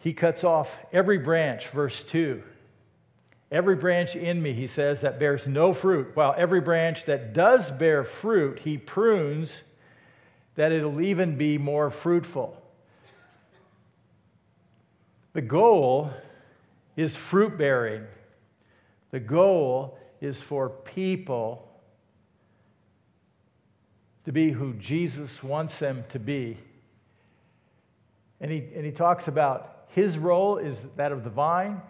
He 0.00 0.12
cuts 0.12 0.44
off 0.44 0.68
every 0.92 1.18
branch, 1.18 1.68
verse 1.68 2.02
2 2.08 2.42
Every 3.50 3.76
branch 3.76 4.14
in 4.14 4.42
me, 4.42 4.52
he 4.52 4.66
says, 4.66 5.00
that 5.00 5.18
bears 5.18 5.46
no 5.46 5.72
fruit, 5.72 6.14
while 6.14 6.34
every 6.36 6.60
branch 6.60 7.06
that 7.06 7.32
does 7.32 7.70
bear 7.70 8.04
fruit, 8.04 8.58
he 8.58 8.76
prunes 8.76 9.50
that 10.54 10.70
it'll 10.70 11.00
even 11.00 11.38
be 11.38 11.56
more 11.56 11.90
fruitful. 11.90 12.60
The 15.32 15.40
goal 15.40 16.10
is 16.96 17.14
fruit 17.14 17.56
bearing. 17.56 18.04
The 19.12 19.20
goal 19.20 19.98
is 20.20 20.42
for 20.42 20.68
people 20.68 21.66
to 24.24 24.32
be 24.32 24.50
who 24.50 24.74
Jesus 24.74 25.42
wants 25.42 25.78
them 25.78 26.04
to 26.10 26.18
be. 26.18 26.58
And 28.40 28.50
he, 28.50 28.58
and 28.74 28.84
he 28.84 28.92
talks 28.92 29.26
about 29.26 29.86
his 29.88 30.18
role 30.18 30.58
is 30.58 30.76
that 30.96 31.12
of 31.12 31.24
the 31.24 31.30
vine 31.30 31.80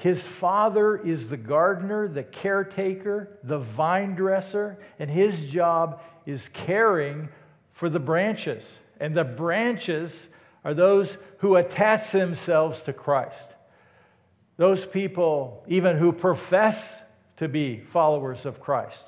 his 0.00 0.22
father 0.22 0.96
is 0.96 1.28
the 1.28 1.36
gardener, 1.36 2.08
the 2.08 2.22
caretaker, 2.22 3.36
the 3.44 3.58
vine 3.58 4.14
dresser, 4.14 4.78
and 4.98 5.10
his 5.10 5.38
job 5.42 6.00
is 6.24 6.48
caring 6.54 7.28
for 7.74 7.90
the 7.90 7.98
branches. 7.98 8.64
And 8.98 9.14
the 9.14 9.24
branches 9.24 10.28
are 10.64 10.72
those 10.72 11.18
who 11.40 11.56
attach 11.56 12.12
themselves 12.12 12.80
to 12.84 12.94
Christ. 12.94 13.46
Those 14.56 14.86
people, 14.86 15.62
even 15.68 15.98
who 15.98 16.12
profess 16.12 16.78
to 17.36 17.46
be 17.46 17.82
followers 17.92 18.46
of 18.46 18.58
Christ. 18.58 19.04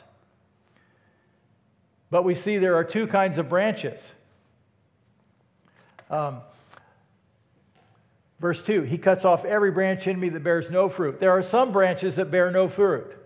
But 2.10 2.24
we 2.24 2.34
see 2.34 2.58
there 2.58 2.76
are 2.76 2.84
two 2.84 3.06
kinds 3.06 3.38
of 3.38 3.48
branches. 3.48 3.98
Um, 6.10 6.42
Verse 8.42 8.60
2 8.60 8.82
He 8.82 8.98
cuts 8.98 9.24
off 9.24 9.46
every 9.46 9.70
branch 9.70 10.06
in 10.06 10.20
me 10.20 10.28
that 10.28 10.42
bears 10.42 10.68
no 10.68 10.90
fruit. 10.90 11.20
There 11.20 11.30
are 11.30 11.42
some 11.42 11.72
branches 11.72 12.16
that 12.16 12.30
bear 12.30 12.50
no 12.50 12.68
fruit, 12.68 13.16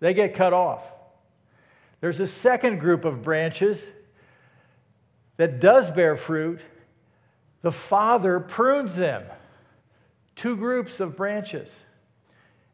they 0.00 0.14
get 0.14 0.34
cut 0.34 0.52
off. 0.52 0.82
There's 2.00 2.18
a 2.18 2.26
second 2.26 2.78
group 2.78 3.04
of 3.04 3.22
branches 3.22 3.84
that 5.36 5.60
does 5.60 5.90
bear 5.90 6.16
fruit. 6.16 6.60
The 7.60 7.72
Father 7.72 8.40
prunes 8.40 8.96
them. 8.96 9.22
Two 10.34 10.56
groups 10.56 10.98
of 10.98 11.14
branches. 11.14 11.70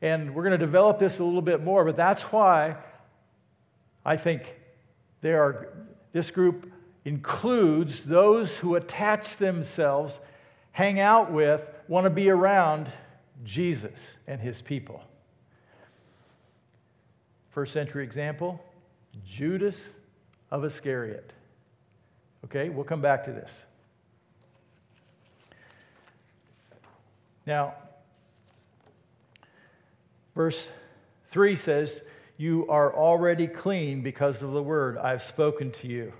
And 0.01 0.33
we're 0.33 0.45
going 0.45 0.53
to 0.53 0.65
develop 0.65 1.01
this 1.01 1.19
a 1.19 1.25
little 1.25 1.43
bit 1.43 1.61
more, 1.61 1.85
but 1.85 1.97
that's 1.97 2.23
why 2.23 2.77
I 4.05 4.17
think 4.17 4.43
there 5.23 5.43
are, 5.43 5.89
this 6.13 6.31
group 6.31 6.71
includes 7.05 7.95
those 8.05 8.49
who 8.51 8.77
attach 8.77 9.39
themselves 9.39 10.21
hang 10.77 11.01
out 11.01 11.33
with, 11.33 11.63
want 11.89 12.05
to 12.05 12.11
be 12.11 12.29
around 12.29 12.93
Jesus 13.47 13.99
and 14.27 14.39
his 14.39 14.61
people. 14.61 15.01
First 17.53 17.73
century 17.73 18.05
example 18.05 18.61
Judas 19.27 19.79
of 20.51 20.67
Iscariot. 20.67 21.33
Okay, 22.45 22.69
we'll 22.69 22.85
come 22.85 23.01
back 23.01 23.25
to 23.25 23.33
this. 23.33 23.51
Now, 27.47 27.73
verse 30.35 30.69
3 31.31 31.57
says, 31.57 32.03
You 32.37 32.67
are 32.69 32.95
already 32.95 33.47
clean 33.47 34.03
because 34.03 34.43
of 34.43 34.53
the 34.53 34.63
word 34.63 34.99
I've 34.99 35.23
spoken 35.23 35.73
to 35.81 35.89
you. 35.89 36.13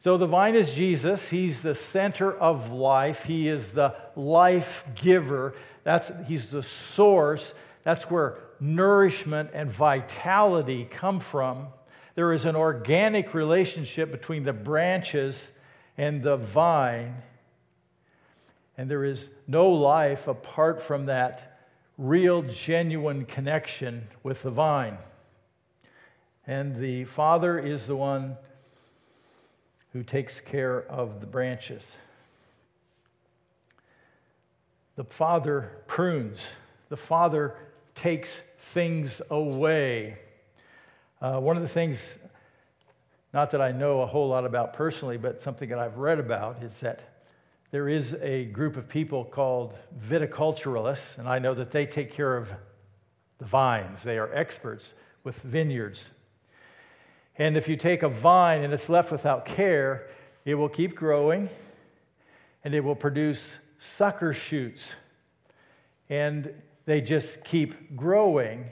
So 0.00 0.18
the 0.18 0.26
vine 0.26 0.54
is 0.54 0.70
Jesus. 0.72 1.20
He's 1.28 1.62
the 1.62 1.74
center 1.74 2.32
of 2.32 2.70
life. 2.70 3.20
He 3.24 3.48
is 3.48 3.68
the 3.70 3.94
life 4.14 4.84
giver. 4.94 5.54
That's, 5.84 6.10
he's 6.26 6.46
the 6.46 6.66
source. 6.94 7.54
That's 7.84 8.04
where 8.04 8.38
nourishment 8.60 9.50
and 9.54 9.70
vitality 9.70 10.86
come 10.90 11.20
from. 11.20 11.68
There 12.14 12.32
is 12.32 12.44
an 12.44 12.56
organic 12.56 13.34
relationship 13.34 14.10
between 14.10 14.44
the 14.44 14.52
branches 14.52 15.40
and 15.96 16.22
the 16.22 16.36
vine. 16.36 17.14
And 18.78 18.90
there 18.90 19.04
is 19.04 19.28
no 19.46 19.70
life 19.70 20.26
apart 20.26 20.82
from 20.82 21.06
that 21.06 21.58
real, 21.98 22.42
genuine 22.42 23.24
connection 23.24 24.06
with 24.22 24.42
the 24.42 24.50
vine. 24.50 24.98
And 26.46 26.76
the 26.76 27.04
Father 27.04 27.58
is 27.58 27.86
the 27.86 27.96
one 27.96 28.36
who 29.96 30.02
takes 30.02 30.40
care 30.40 30.82
of 30.90 31.20
the 31.20 31.26
branches. 31.26 31.92
The 34.96 35.04
Father 35.04 35.70
prunes, 35.86 36.38
the 36.90 36.98
Father 36.98 37.54
takes 37.94 38.28
things 38.74 39.22
away. 39.30 40.18
Uh, 41.22 41.40
one 41.40 41.56
of 41.56 41.62
the 41.62 41.68
things, 41.70 41.96
not 43.32 43.50
that 43.52 43.62
I 43.62 43.72
know 43.72 44.02
a 44.02 44.06
whole 44.06 44.28
lot 44.28 44.44
about 44.44 44.74
personally, 44.74 45.16
but 45.16 45.42
something 45.42 45.70
that 45.70 45.78
I've 45.78 45.96
read 45.96 46.18
about 46.18 46.62
is 46.62 46.74
that 46.82 47.00
there 47.70 47.88
is 47.88 48.14
a 48.20 48.44
group 48.44 48.76
of 48.76 48.86
people 48.86 49.24
called 49.24 49.72
viticulturalists, 50.10 51.16
and 51.16 51.26
I 51.26 51.38
know 51.38 51.54
that 51.54 51.70
they 51.70 51.86
take 51.86 52.12
care 52.12 52.36
of 52.36 52.48
the 53.38 53.46
vines. 53.46 54.00
They 54.04 54.18
are 54.18 54.30
experts 54.34 54.92
with 55.24 55.36
vineyards. 55.36 56.10
And 57.38 57.56
if 57.56 57.68
you 57.68 57.76
take 57.76 58.02
a 58.02 58.08
vine 58.08 58.64
and 58.64 58.72
it's 58.72 58.88
left 58.88 59.12
without 59.12 59.44
care, 59.44 60.08
it 60.44 60.54
will 60.54 60.68
keep 60.68 60.94
growing 60.94 61.50
and 62.64 62.74
it 62.74 62.80
will 62.80 62.96
produce 62.96 63.40
sucker 63.98 64.32
shoots. 64.32 64.80
And 66.08 66.50
they 66.86 67.00
just 67.00 67.44
keep 67.44 67.94
growing 67.96 68.70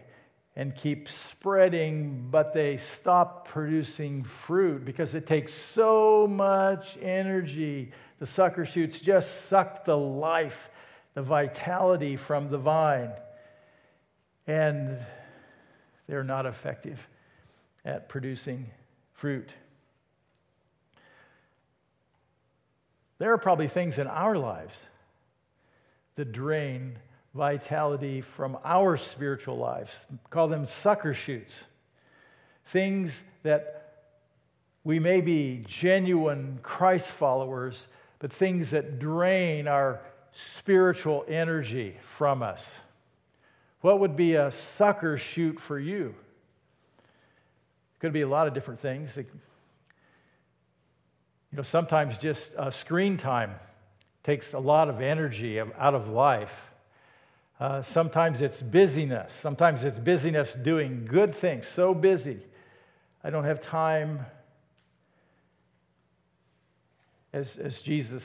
and 0.57 0.75
keep 0.75 1.09
spreading, 1.31 2.29
but 2.31 2.55
they 2.55 2.79
stop 3.01 3.49
producing 3.49 4.25
fruit 4.47 4.85
because 4.85 5.15
it 5.15 5.27
takes 5.27 5.53
so 5.75 6.27
much 6.29 6.97
energy. 7.03 7.91
The 8.21 8.27
sucker 8.27 8.65
shoots 8.65 9.01
just 9.01 9.49
suck 9.49 9.85
the 9.85 9.97
life, 9.97 10.71
the 11.15 11.23
vitality 11.23 12.17
from 12.17 12.51
the 12.51 12.59
vine. 12.59 13.11
And 14.47 14.99
they're 16.07 16.25
not 16.25 16.47
effective 16.47 17.01
at 17.85 18.09
producing 18.09 18.67
fruit. 19.15 19.51
There 23.19 23.33
are 23.33 23.39
probably 23.39 23.69
things 23.69 23.99
in 23.99 24.07
our 24.07 24.37
lives 24.37 24.77
that 26.17 26.33
drain 26.33 26.99
vitality 27.35 28.23
from 28.37 28.57
our 28.65 28.97
spiritual 28.97 29.57
lives. 29.57 29.91
Call 30.31 30.49
them 30.49 30.67
sucker 30.83 31.15
shoots. 31.15 31.53
Things 32.73 33.13
that 33.43 33.93
we 34.85 34.99
may 34.99 35.21
be 35.21 35.65
genuine 35.67 36.59
Christ 36.63 37.07
followers, 37.19 37.87
but 38.19 38.33
things 38.33 38.71
that 38.71 38.99
drain 38.99 39.67
our 39.67 40.01
spiritual 40.59 41.25
energy 41.29 41.97
from 42.19 42.43
us. 42.43 42.65
What 43.81 44.01
would 44.01 44.17
be 44.17 44.35
a 44.35 44.53
sucker 44.77 45.19
shoot 45.19 45.59
for 45.61 45.79
you? 45.79 46.15
Could 48.05 48.13
be 48.13 48.21
a 48.21 48.29
lot 48.29 48.47
of 48.47 48.53
different 48.53 48.81
things. 48.81 49.17
you 49.17 49.25
know, 51.53 51.63
sometimes 51.63 52.19
just 52.19 52.55
uh, 52.55 52.71
screen 52.71 53.17
time 53.17 53.55
takes 54.25 54.53
a 54.53 54.59
lot 54.59 54.91
of 54.91 55.01
energy 55.01 55.59
out 55.59 55.95
of 55.95 56.11
life. 56.11 56.53
Uh, 57.59 57.81
sometimes 57.81 58.43
it's 58.43 58.61
busyness. 58.61 59.33
Sometimes 59.41 59.85
it's 59.85 59.99
busyness 59.99 60.55
doing 60.63 61.07
good 61.07 61.35
things. 61.35 61.67
So 61.75 61.95
busy, 61.95 62.41
I 63.25 63.31
don't 63.31 63.45
have 63.45 63.63
time. 63.63 64.27
As, 67.33 67.57
as 67.57 67.81
Jesus 67.81 68.23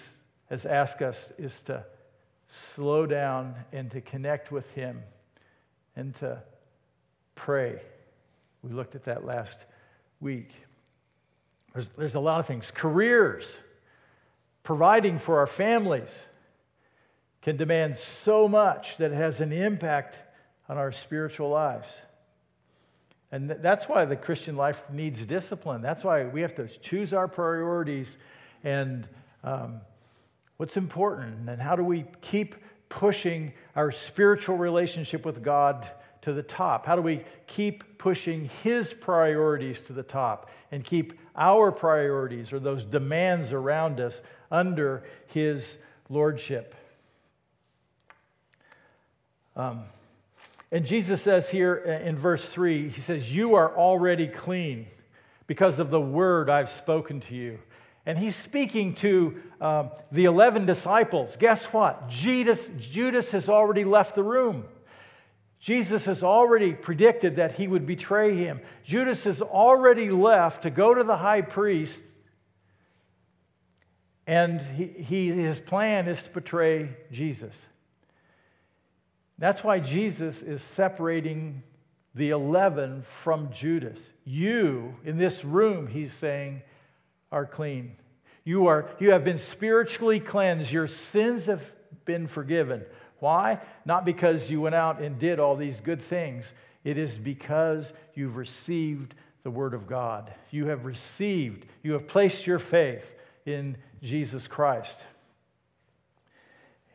has 0.49 0.65
asked 0.65 1.01
us, 1.01 1.31
is 1.37 1.53
to 1.67 1.85
slow 2.75 3.05
down 3.05 3.55
and 3.71 3.89
to 3.91 4.01
connect 4.01 4.51
with 4.51 4.69
Him 4.71 5.03
and 5.95 6.13
to 6.15 6.43
pray. 7.35 7.79
We 8.63 8.73
looked 8.73 8.95
at 8.95 9.05
that 9.05 9.25
last 9.25 9.57
week. 10.19 10.49
There's, 11.73 11.87
there's 11.97 12.15
a 12.15 12.19
lot 12.19 12.39
of 12.39 12.47
things. 12.47 12.71
Careers, 12.73 13.45
providing 14.63 15.19
for 15.19 15.39
our 15.39 15.47
families, 15.47 16.11
can 17.41 17.57
demand 17.57 17.97
so 18.25 18.47
much 18.47 18.97
that 18.97 19.11
it 19.11 19.15
has 19.15 19.39
an 19.39 19.53
impact 19.53 20.17
on 20.67 20.77
our 20.77 20.91
spiritual 20.91 21.49
lives. 21.49 21.87
And 23.31 23.49
that's 23.49 23.85
why 23.85 24.05
the 24.05 24.15
Christian 24.15 24.55
life 24.55 24.77
needs 24.91 25.23
discipline. 25.25 25.81
That's 25.81 26.03
why 26.03 26.25
we 26.25 26.41
have 26.41 26.55
to 26.55 26.67
choose 26.67 27.13
our 27.13 27.27
priorities 27.27 28.17
and 28.63 29.07
um, 29.43 29.81
what's 30.57 30.77
important 30.77 31.47
and 31.47 31.61
how 31.61 31.75
do 31.75 31.83
we 31.83 32.05
keep 32.21 32.55
pushing 32.89 33.53
our 33.75 33.91
spiritual 33.91 34.57
relationship 34.57 35.25
with 35.25 35.43
God 35.43 35.89
to 36.21 36.33
the 36.33 36.43
top? 36.43 36.85
How 36.85 36.95
do 36.95 37.01
we 37.01 37.23
keep 37.47 37.97
pushing 37.97 38.49
His 38.63 38.93
priorities 38.93 39.81
to 39.87 39.93
the 39.93 40.03
top 40.03 40.49
and 40.71 40.83
keep 40.83 41.13
our 41.35 41.71
priorities 41.71 42.51
or 42.51 42.59
those 42.59 42.83
demands 42.83 43.53
around 43.53 43.99
us 43.99 44.21
under 44.51 45.03
His 45.27 45.77
lordship? 46.09 46.75
Um, 49.55 49.83
and 50.71 50.85
Jesus 50.85 51.21
says 51.21 51.49
here 51.49 51.75
in 51.75 52.17
verse 52.17 52.45
3, 52.49 52.89
He 52.89 53.01
says, 53.01 53.31
You 53.31 53.55
are 53.55 53.75
already 53.75 54.27
clean 54.27 54.87
because 55.47 55.79
of 55.79 55.89
the 55.89 55.99
word 55.99 56.49
I've 56.49 56.69
spoken 56.69 57.21
to 57.21 57.35
you. 57.35 57.59
And 58.05 58.17
he's 58.17 58.35
speaking 58.35 58.95
to 58.95 59.35
um, 59.59 59.91
the 60.11 60.25
11 60.25 60.65
disciples. 60.65 61.35
Guess 61.37 61.63
what? 61.65 62.07
Judas, 62.07 62.59
Judas 62.79 63.29
has 63.31 63.49
already 63.49 63.83
left 63.83 64.15
the 64.15 64.23
room. 64.23 64.63
Jesus 65.59 66.05
has 66.05 66.23
already 66.23 66.73
predicted 66.73 67.35
that 67.35 67.53
he 67.53 67.67
would 67.67 67.85
betray 67.85 68.35
him. 68.37 68.61
Judas 68.85 69.23
has 69.25 69.41
already 69.41 70.09
left 70.09 70.63
to 70.63 70.69
go 70.69 70.93
to 70.93 71.03
the 71.03 71.17
high 71.17 71.41
priest, 71.41 72.01
and 74.25 74.61
he, 74.61 74.85
he, 74.85 75.27
his 75.29 75.59
plan 75.59 76.07
is 76.07 76.21
to 76.23 76.29
betray 76.29 76.95
Jesus. 77.11 77.55
That's 79.37 79.63
why 79.63 79.79
Jesus 79.79 80.41
is 80.41 80.61
separating 80.75 81.63
the 82.15 82.29
11 82.29 83.05
from 83.23 83.51
Judas. 83.53 83.99
You, 84.25 84.95
in 85.03 85.17
this 85.17 85.43
room, 85.43 85.87
he's 85.87 86.13
saying, 86.13 86.61
are 87.31 87.45
clean. 87.45 87.95
You, 88.43 88.67
are, 88.67 88.89
you 88.99 89.11
have 89.11 89.23
been 89.23 89.37
spiritually 89.37 90.19
cleansed. 90.19 90.71
Your 90.71 90.87
sins 90.87 91.45
have 91.45 91.61
been 92.05 92.27
forgiven. 92.27 92.83
Why? 93.19 93.59
Not 93.85 94.05
because 94.05 94.49
you 94.49 94.61
went 94.61 94.75
out 94.75 95.01
and 95.01 95.19
did 95.19 95.39
all 95.39 95.55
these 95.55 95.79
good 95.81 96.03
things. 96.05 96.51
It 96.83 96.97
is 96.97 97.17
because 97.17 97.91
you've 98.15 98.35
received 98.35 99.13
the 99.43 99.51
Word 99.51 99.73
of 99.73 99.87
God. 99.87 100.33
You 100.51 100.67
have 100.67 100.85
received, 100.85 101.65
you 101.83 101.93
have 101.93 102.07
placed 102.07 102.47
your 102.47 102.59
faith 102.59 103.03
in 103.45 103.77
Jesus 104.01 104.47
Christ. 104.47 104.95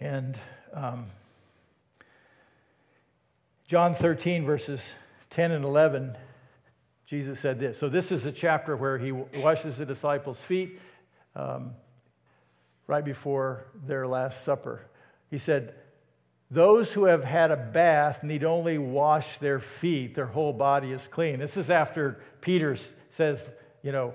And 0.00 0.38
um, 0.72 1.06
John 3.68 3.94
13, 3.94 4.44
verses 4.44 4.80
10 5.30 5.52
and 5.52 5.64
11, 5.64 6.16
Jesus 7.06 7.40
said 7.40 7.58
this. 7.58 7.78
So, 7.78 7.88
this 7.88 8.10
is 8.12 8.24
a 8.24 8.32
chapter 8.32 8.76
where 8.76 8.98
he 8.98 9.12
washes 9.12 9.76
the 9.76 9.86
disciples' 9.86 10.40
feet 10.48 10.78
um, 11.36 11.72
right 12.86 13.04
before 13.04 13.66
their 13.86 14.06
Last 14.06 14.44
Supper. 14.44 14.82
He 15.30 15.38
said, 15.38 15.74
those 16.54 16.90
who 16.92 17.04
have 17.04 17.24
had 17.24 17.50
a 17.50 17.56
bath 17.56 18.22
need 18.22 18.44
only 18.44 18.78
wash 18.78 19.26
their 19.40 19.60
feet, 19.80 20.14
their 20.14 20.26
whole 20.26 20.52
body 20.52 20.92
is 20.92 21.06
clean. 21.10 21.40
This 21.40 21.56
is 21.56 21.68
after 21.68 22.20
Peter 22.40 22.76
says, 23.16 23.40
you 23.82 23.92
know, 23.92 24.14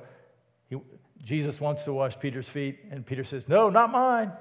he, 0.69 0.77
Jesus 1.23 1.59
wants 1.59 1.83
to 1.83 1.93
wash 1.93 2.17
Peter's 2.19 2.47
feet, 2.47 2.79
and 2.91 3.05
Peter 3.05 3.25
says, 3.25 3.47
No, 3.47 3.69
not 3.69 3.91
mine. 3.91 4.31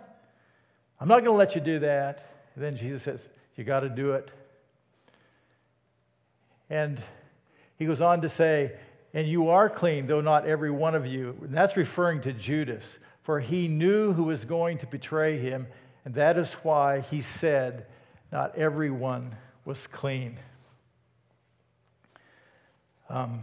I'm 1.01 1.09
not 1.09 1.25
going 1.25 1.33
to 1.33 1.33
let 1.33 1.55
you 1.55 1.61
do 1.61 1.81
that. 1.81 2.25
And 2.55 2.65
then 2.65 2.77
Jesus 2.77 3.03
says, 3.03 3.21
You 3.57 3.65
got 3.65 3.81
to 3.81 3.89
do 3.89 4.13
it. 4.13 4.31
And 6.71 7.03
he 7.79 7.87
goes 7.87 8.01
on 8.01 8.23
to 8.23 8.29
say, 8.29 8.73
And 9.13 9.29
you 9.29 9.49
are 9.49 9.69
clean, 9.69 10.07
though 10.07 10.21
not 10.21 10.47
every 10.47 10.71
one 10.71 10.95
of 10.95 11.05
you. 11.05 11.37
And 11.43 11.53
that's 11.53 11.77
referring 11.77 12.23
to 12.23 12.33
Judas, 12.33 12.85
for 13.25 13.41
he 13.41 13.67
knew 13.67 14.13
who 14.13 14.25
was 14.25 14.45
going 14.45 14.79
to 14.79 14.87
betray 14.87 15.41
him 15.41 15.67
and 16.09 16.15
that 16.15 16.39
is 16.39 16.51
why 16.63 17.01
he 17.01 17.21
said, 17.21 17.85
Not 18.33 18.57
everyone 18.57 19.37
was 19.67 19.87
clean. 19.89 20.39
Um, 23.11 23.43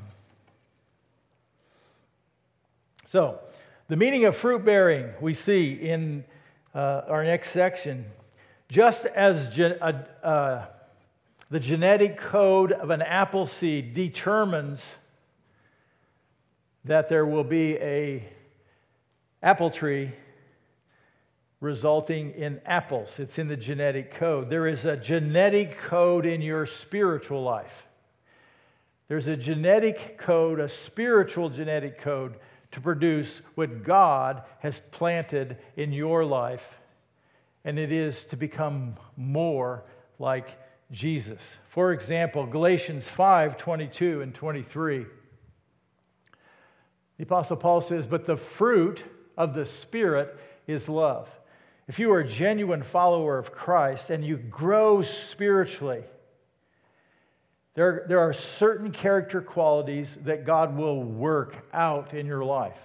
so, 3.05 3.37
The 3.87 3.95
meaning 3.95 4.25
of 4.25 4.35
fruit 4.35 4.65
bearing 4.65 5.13
we 5.21 5.35
see 5.35 5.73
in 5.73 6.25
uh, 6.73 7.03
our 7.07 7.23
next 7.23 7.51
section. 7.51 8.03
Just 8.67 9.05
as 9.05 9.47
gen- 9.49 9.77
uh, 9.79 10.25
uh, 10.25 10.65
the 11.51 11.59
genetic 11.59 12.17
code 12.17 12.71
of 12.71 12.89
an 12.89 13.03
apple 13.03 13.45
seed 13.45 13.93
determines 13.93 14.83
that 16.85 17.09
there 17.09 17.27
will 17.27 17.43
be 17.43 17.75
a 17.75 18.27
apple 19.43 19.69
tree 19.69 20.13
resulting 21.61 22.31
in 22.31 22.61
apples. 22.65 23.09
It's 23.17 23.37
in 23.37 23.47
the 23.47 23.57
genetic 23.57 24.15
code. 24.15 24.49
There 24.49 24.67
is 24.67 24.85
a 24.85 24.97
genetic 24.97 25.77
code 25.77 26.25
in 26.25 26.41
your 26.41 26.65
spiritual 26.65 27.43
life. 27.43 27.71
There's 29.07 29.27
a 29.27 29.37
genetic 29.37 30.17
code, 30.17 30.59
a 30.59 30.69
spiritual 30.69 31.49
genetic 31.49 31.99
code 31.99 32.35
to 32.71 32.81
produce 32.81 33.41
what 33.55 33.83
God 33.83 34.43
has 34.59 34.81
planted 34.91 35.57
in 35.77 35.93
your 35.93 36.25
life. 36.25 36.63
And 37.63 37.79
it 37.79 37.91
is 37.91 38.25
to 38.25 38.35
become 38.35 38.95
more 39.15 39.83
like 40.19 40.49
Jesus. 40.91 41.41
For 41.69 41.93
example, 41.93 42.45
Galatians 42.45 43.07
5 43.15 43.57
22 43.57 44.21
and 44.21 44.33
23. 44.33 45.05
The 47.17 47.23
Apostle 47.23 47.57
Paul 47.57 47.81
says, 47.81 48.05
But 48.05 48.25
the 48.25 48.37
fruit 48.37 49.01
of 49.37 49.53
the 49.53 49.65
Spirit 49.65 50.37
is 50.67 50.89
love. 50.89 51.29
If 51.87 51.99
you 51.99 52.11
are 52.13 52.19
a 52.19 52.27
genuine 52.27 52.83
follower 52.83 53.37
of 53.37 53.51
Christ 53.51 54.09
and 54.09 54.25
you 54.25 54.37
grow 54.37 55.03
spiritually, 55.03 56.03
there, 57.75 58.05
there 58.07 58.19
are 58.19 58.33
certain 58.57 58.91
character 58.91 59.41
qualities 59.41 60.17
that 60.23 60.45
God 60.45 60.75
will 60.75 61.03
work 61.03 61.55
out 61.73 62.13
in 62.13 62.25
your 62.25 62.43
life. 62.43 62.77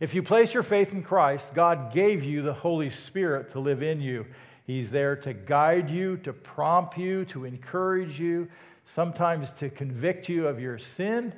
If 0.00 0.14
you 0.14 0.22
place 0.22 0.54
your 0.54 0.62
faith 0.62 0.92
in 0.92 1.02
Christ, 1.02 1.46
God 1.54 1.92
gave 1.92 2.22
you 2.22 2.42
the 2.42 2.52
Holy 2.52 2.90
Spirit 2.90 3.52
to 3.52 3.60
live 3.60 3.82
in 3.82 4.00
you. 4.00 4.26
He's 4.66 4.90
there 4.90 5.16
to 5.16 5.32
guide 5.32 5.90
you, 5.90 6.18
to 6.18 6.32
prompt 6.32 6.96
you, 6.96 7.24
to 7.26 7.44
encourage 7.44 8.20
you, 8.20 8.48
sometimes 8.94 9.50
to 9.58 9.70
convict 9.70 10.28
you 10.28 10.46
of 10.46 10.60
your 10.60 10.78
sin 10.78 11.32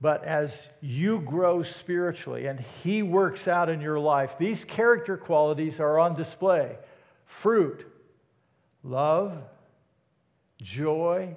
but 0.00 0.24
as 0.24 0.68
you 0.80 1.20
grow 1.20 1.62
spiritually 1.62 2.46
and 2.46 2.60
He 2.82 3.02
works 3.02 3.48
out 3.48 3.68
in 3.68 3.80
your 3.80 3.98
life, 3.98 4.32
these 4.38 4.64
character 4.64 5.16
qualities 5.16 5.80
are 5.80 5.98
on 5.98 6.14
display 6.14 6.76
fruit, 7.42 7.86
love, 8.82 9.38
joy, 10.62 11.36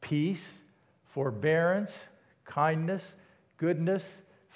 peace, 0.00 0.44
forbearance, 1.14 1.90
kindness, 2.44 3.14
goodness, 3.56 4.04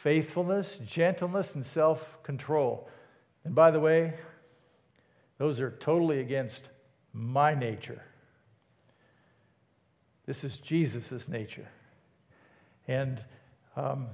faithfulness, 0.02 0.78
gentleness, 0.86 1.54
and 1.54 1.64
self 1.64 2.00
control. 2.22 2.88
And 3.44 3.54
by 3.54 3.70
the 3.70 3.80
way, 3.80 4.14
those 5.38 5.60
are 5.60 5.70
totally 5.70 6.20
against 6.20 6.68
my 7.12 7.54
nature. 7.54 8.02
This 10.26 10.42
is 10.42 10.56
Jesus' 10.56 11.28
nature. 11.28 11.68
And 12.88 13.22
um, 13.76 14.06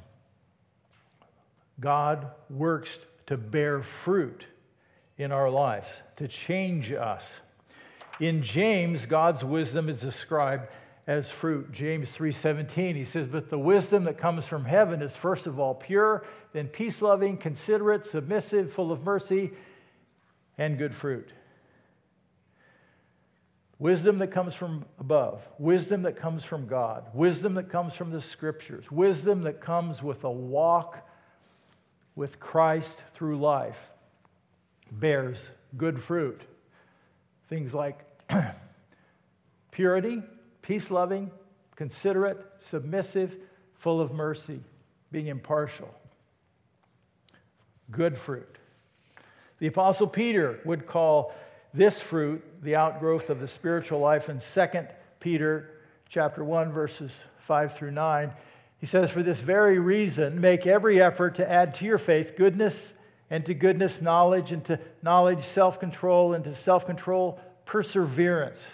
God 1.80 2.26
works 2.50 2.90
to 3.26 3.36
bear 3.36 3.84
fruit 4.04 4.44
in 5.18 5.32
our 5.32 5.50
lives, 5.50 5.86
to 6.16 6.28
change 6.28 6.92
us. 6.92 7.24
In 8.20 8.42
James, 8.42 9.06
God's 9.06 9.44
wisdom 9.44 9.88
is 9.88 10.00
described 10.00 10.68
as 11.06 11.30
fruit. 11.30 11.72
James 11.72 12.12
3:17, 12.12 12.94
he 12.94 13.04
says, 13.04 13.26
"But 13.26 13.50
the 13.50 13.58
wisdom 13.58 14.04
that 14.04 14.18
comes 14.18 14.46
from 14.46 14.64
heaven 14.64 15.02
is 15.02 15.16
first 15.16 15.46
of 15.46 15.58
all 15.58 15.74
pure, 15.74 16.24
then 16.52 16.68
peace-loving, 16.68 17.38
considerate, 17.38 18.04
submissive, 18.04 18.72
full 18.72 18.92
of 18.92 19.02
mercy, 19.02 19.52
and 20.58 20.78
good 20.78 20.94
fruit." 20.94 21.32
Wisdom 23.82 24.18
that 24.18 24.30
comes 24.30 24.54
from 24.54 24.84
above, 25.00 25.42
wisdom 25.58 26.02
that 26.02 26.16
comes 26.16 26.44
from 26.44 26.68
God, 26.68 27.04
wisdom 27.14 27.54
that 27.54 27.68
comes 27.68 27.94
from 27.94 28.12
the 28.12 28.22
scriptures, 28.22 28.84
wisdom 28.92 29.42
that 29.42 29.60
comes 29.60 30.00
with 30.00 30.22
a 30.22 30.30
walk 30.30 31.04
with 32.14 32.38
Christ 32.38 32.96
through 33.16 33.40
life 33.40 33.76
bears 34.92 35.50
good 35.76 36.00
fruit. 36.00 36.40
Things 37.48 37.74
like 37.74 37.98
purity, 39.72 40.22
peace 40.62 40.88
loving, 40.88 41.32
considerate, 41.74 42.38
submissive, 42.70 43.34
full 43.80 44.00
of 44.00 44.12
mercy, 44.12 44.60
being 45.10 45.26
impartial. 45.26 45.92
Good 47.90 48.16
fruit. 48.16 48.58
The 49.58 49.66
Apostle 49.66 50.06
Peter 50.06 50.60
would 50.64 50.86
call 50.86 51.34
this 51.74 51.98
fruit 51.98 52.44
the 52.62 52.76
outgrowth 52.76 53.28
of 53.28 53.40
the 53.40 53.48
spiritual 53.48 53.98
life 53.98 54.28
in 54.28 54.40
2 54.54 54.66
Peter 55.20 55.70
chapter 56.08 56.44
1 56.44 56.72
verses 56.72 57.18
5 57.46 57.76
through 57.76 57.90
9. 57.90 58.32
He 58.78 58.86
says 58.86 59.10
for 59.10 59.22
this 59.22 59.40
very 59.40 59.78
reason 59.78 60.40
make 60.40 60.66
every 60.66 61.02
effort 61.02 61.36
to 61.36 61.50
add 61.50 61.74
to 61.76 61.84
your 61.84 61.98
faith 61.98 62.36
goodness 62.36 62.92
and 63.30 63.44
to 63.46 63.54
goodness 63.54 64.00
knowledge 64.00 64.52
and 64.52 64.64
to 64.66 64.78
knowledge 65.02 65.44
self-control 65.54 66.34
and 66.34 66.44
to 66.44 66.54
self-control 66.54 67.40
perseverance. 67.66 68.64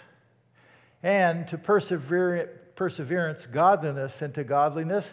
And 1.01 1.47
to 1.47 1.57
perseverance 1.57 3.45
godliness 3.45 4.21
and 4.21 4.33
to 4.35 4.43
godliness 4.43 5.05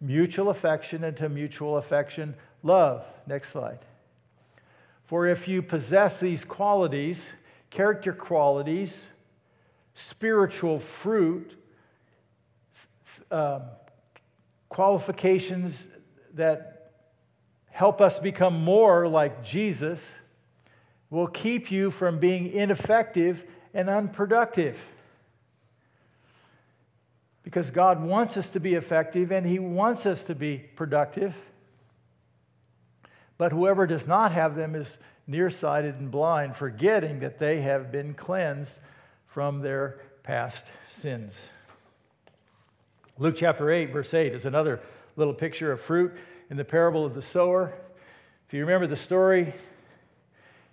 mutual 0.00 0.50
affection 0.50 1.04
and 1.04 1.16
to 1.16 1.28
mutual 1.28 1.78
affection 1.78 2.34
love. 2.62 3.04
Next 3.26 3.50
slide. 3.52 3.78
For 5.06 5.26
if 5.26 5.48
you 5.48 5.62
possess 5.62 6.18
these 6.18 6.44
qualities, 6.44 7.22
character 7.70 8.12
qualities, 8.12 9.06
spiritual 9.94 10.82
fruit, 11.02 11.54
uh, 13.30 13.60
qualifications 14.68 15.74
that 16.34 16.92
help 17.70 18.00
us 18.00 18.18
become 18.18 18.62
more 18.64 19.08
like 19.08 19.44
Jesus, 19.44 20.00
will 21.08 21.26
keep 21.26 21.70
you 21.70 21.90
from 21.90 22.18
being 22.18 22.52
ineffective 22.52 23.42
and 23.74 23.88
unproductive. 23.88 24.76
Because 27.42 27.70
God 27.70 28.02
wants 28.02 28.36
us 28.36 28.48
to 28.50 28.60
be 28.60 28.74
effective 28.74 29.32
and 29.32 29.46
He 29.46 29.58
wants 29.58 30.06
us 30.06 30.22
to 30.24 30.34
be 30.34 30.58
productive. 30.58 31.34
But 33.40 33.52
whoever 33.52 33.86
does 33.86 34.06
not 34.06 34.32
have 34.32 34.54
them 34.54 34.74
is 34.74 34.98
nearsighted 35.26 35.94
and 35.94 36.10
blind, 36.10 36.56
forgetting 36.56 37.20
that 37.20 37.38
they 37.38 37.62
have 37.62 37.90
been 37.90 38.12
cleansed 38.12 38.78
from 39.28 39.62
their 39.62 40.02
past 40.22 40.62
sins. 41.00 41.40
Luke 43.16 43.36
chapter 43.38 43.70
8, 43.70 43.94
verse 43.94 44.12
8 44.12 44.34
is 44.34 44.44
another 44.44 44.78
little 45.16 45.32
picture 45.32 45.72
of 45.72 45.80
fruit 45.80 46.12
in 46.50 46.58
the 46.58 46.66
parable 46.66 47.06
of 47.06 47.14
the 47.14 47.22
sower. 47.22 47.72
If 48.46 48.52
you 48.52 48.60
remember 48.60 48.86
the 48.86 49.02
story, 49.02 49.54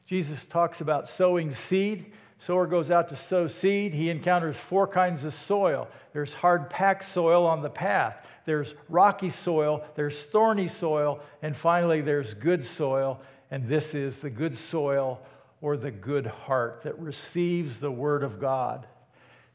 Jesus 0.05 0.43
talks 0.49 0.81
about 0.81 1.07
sowing 1.07 1.55
seed. 1.69 2.11
Sower 2.39 2.67
goes 2.67 2.91
out 2.91 3.09
to 3.09 3.15
sow 3.15 3.47
seed. 3.47 3.93
He 3.93 4.09
encounters 4.09 4.55
four 4.69 4.87
kinds 4.87 5.23
of 5.23 5.33
soil. 5.33 5.87
There's 6.13 6.33
hard 6.33 6.69
packed 6.69 7.11
soil 7.11 7.45
on 7.45 7.61
the 7.61 7.69
path 7.69 8.15
there's 8.47 8.73
rocky 8.87 9.29
soil, 9.29 9.83
there's 9.95 10.17
thorny 10.31 10.69
soil, 10.69 11.19
and 11.41 11.55
finally 11.55 11.99
there's 11.99 12.33
good 12.33 12.63
soil. 12.63 13.19
And 13.51 13.67
this 13.67 13.93
is 13.93 14.17
the 14.19 14.29
good 14.29 14.57
soil 14.57 15.19
or 15.59 15.75
the 15.75 15.91
good 15.91 16.25
heart 16.25 16.81
that 16.85 16.97
receives 16.97 17.79
the 17.81 17.91
word 17.91 18.23
of 18.23 18.39
God. 18.39 18.87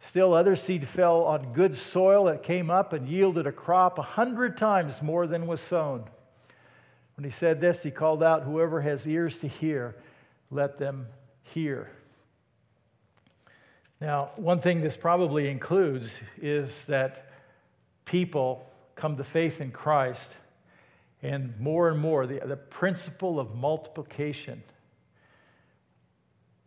Still, 0.08 0.34
other 0.34 0.56
seed 0.56 0.86
fell 0.88 1.22
on 1.22 1.54
good 1.54 1.74
soil 1.74 2.24
that 2.24 2.42
came 2.42 2.70
up 2.70 2.92
and 2.92 3.08
yielded 3.08 3.46
a 3.46 3.52
crop 3.52 3.98
a 3.98 4.02
hundred 4.02 4.58
times 4.58 5.00
more 5.00 5.26
than 5.26 5.46
was 5.46 5.60
sown. 5.62 6.04
When 7.16 7.24
he 7.24 7.30
said 7.30 7.62
this, 7.62 7.82
he 7.82 7.90
called 7.90 8.22
out, 8.22 8.42
Whoever 8.42 8.82
has 8.82 9.06
ears 9.06 9.38
to 9.38 9.48
hear, 9.48 9.96
let 10.50 10.78
them 10.78 11.06
hear. 11.44 11.90
Now, 14.02 14.30
one 14.34 14.60
thing 14.60 14.80
this 14.80 14.96
probably 14.96 15.48
includes 15.48 16.10
is 16.40 16.72
that 16.88 17.24
people 18.04 18.66
come 18.96 19.16
to 19.16 19.22
faith 19.22 19.60
in 19.60 19.70
Christ, 19.70 20.34
and 21.22 21.54
more 21.60 21.88
and 21.88 22.00
more, 22.00 22.26
the, 22.26 22.40
the 22.44 22.56
principle 22.56 23.38
of 23.38 23.54
multiplication, 23.54 24.64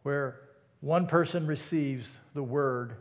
where 0.04 0.40
one 0.80 1.08
person 1.08 1.46
receives 1.46 2.10
the 2.36 2.42
word 2.42 2.96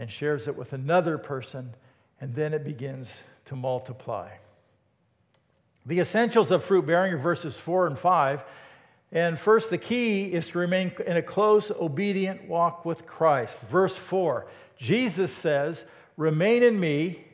and 0.00 0.10
shares 0.10 0.48
it 0.48 0.56
with 0.56 0.72
another 0.72 1.16
person, 1.16 1.72
and 2.20 2.34
then 2.34 2.54
it 2.54 2.64
begins 2.64 3.06
to 3.44 3.54
multiply. 3.54 4.30
The 5.86 6.00
essentials 6.00 6.50
of 6.50 6.64
fruit 6.64 6.88
bearing 6.88 7.12
are 7.12 7.18
verses 7.18 7.54
4 7.64 7.86
and 7.86 7.96
5. 7.96 8.42
And 9.16 9.40
first, 9.40 9.70
the 9.70 9.78
key 9.78 10.24
is 10.24 10.48
to 10.48 10.58
remain 10.58 10.92
in 11.06 11.16
a 11.16 11.22
close, 11.22 11.70
obedient 11.70 12.46
walk 12.46 12.84
with 12.84 13.06
Christ. 13.06 13.58
Verse 13.70 13.96
4 13.96 14.46
Jesus 14.78 15.32
says, 15.32 15.82
Remain 16.18 16.62
in 16.62 16.78
me 16.78 17.24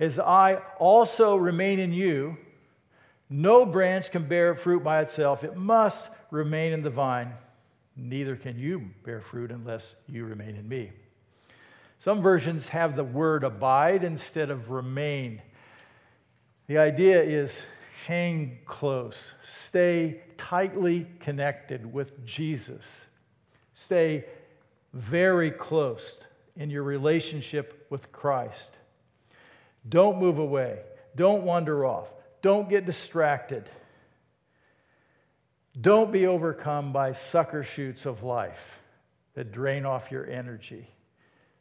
as 0.00 0.18
I 0.18 0.54
also 0.78 1.36
remain 1.36 1.78
in 1.78 1.92
you, 1.92 2.38
No 3.28 3.66
branch 3.66 4.10
can 4.10 4.26
bear 4.26 4.54
fruit 4.54 4.82
by 4.82 5.02
itself, 5.02 5.44
it 5.44 5.56
must 5.56 6.08
remain 6.30 6.72
in 6.72 6.80
the 6.80 6.88
vine. 6.88 7.34
Neither 7.94 8.34
can 8.34 8.58
you 8.58 8.88
bear 9.04 9.20
fruit 9.20 9.50
unless 9.50 9.94
you 10.06 10.24
remain 10.24 10.56
in 10.56 10.66
me. 10.66 10.92
Some 11.98 12.22
versions 12.22 12.66
have 12.68 12.96
the 12.96 13.04
word 13.04 13.44
abide 13.44 14.04
instead 14.04 14.48
of 14.48 14.70
remain. 14.70 15.42
The 16.66 16.78
idea 16.78 17.22
is 17.22 17.50
hang 18.06 18.58
close, 18.66 19.16
stay 19.68 20.22
tightly 20.36 21.06
connected 21.20 21.92
with 21.92 22.24
Jesus, 22.24 22.84
stay 23.74 24.24
very 24.92 25.50
close 25.50 26.18
in 26.56 26.70
your 26.70 26.82
relationship 26.82 27.86
with 27.90 28.10
Christ. 28.12 28.70
Don't 29.88 30.18
move 30.18 30.38
away, 30.38 30.80
don't 31.16 31.44
wander 31.44 31.84
off, 31.84 32.08
don't 32.42 32.68
get 32.68 32.86
distracted. 32.86 33.68
Don't 35.80 36.10
be 36.10 36.26
overcome 36.26 36.92
by 36.92 37.12
sucker 37.12 37.62
shoots 37.62 38.04
of 38.04 38.24
life 38.24 38.58
that 39.34 39.52
drain 39.52 39.86
off 39.86 40.10
your 40.10 40.28
energy. 40.28 40.88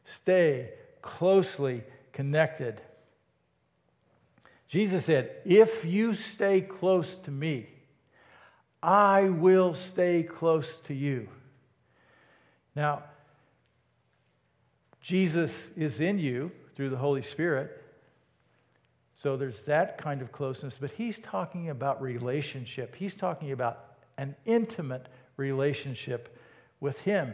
Stay 0.06 0.72
closely 1.02 1.84
connected. 2.14 2.82
Jesus 4.70 5.06
said, 5.06 5.32
If 5.46 5.86
you 5.86 6.14
stay 6.14 6.62
close 6.62 7.18
to 7.24 7.32
me, 7.32 7.68
I 8.82 9.30
will 9.30 9.74
stay 9.74 10.24
close 10.24 10.68
to 10.88 10.94
you. 10.94 11.30
Now, 12.76 13.04
Jesus 15.02 15.52
is 15.76 16.00
in 16.00 16.20
you 16.20 16.52
through 16.76 16.90
the 16.90 16.98
Holy 16.98 17.22
Spirit. 17.22 17.84
So 19.16 19.36
there's 19.36 19.60
that 19.66 19.98
kind 19.98 20.22
of 20.22 20.32
closeness, 20.32 20.76
but 20.80 20.92
he's 20.92 21.18
talking 21.24 21.70
about 21.70 22.02
relationship. 22.02 22.94
He's 22.96 23.16
talking 23.16 23.52
about 23.52 23.80
an 24.18 24.36
intimate 24.46 25.08
relationship 25.38 26.38
with 26.80 27.00
him. 27.00 27.34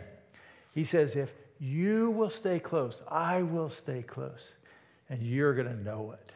He 0.74 0.86
says, 0.86 1.15
If 1.15 1.30
you 1.63 2.12
will 2.12 2.30
stay 2.30 2.60
close. 2.60 3.02
I 3.08 3.41
will 3.41 3.69
stay 3.69 4.02
close. 4.02 4.52
And 5.10 5.22
you're 5.22 5.54
going 5.54 5.67
to 5.67 5.82
know 5.82 6.12
it. 6.12 6.32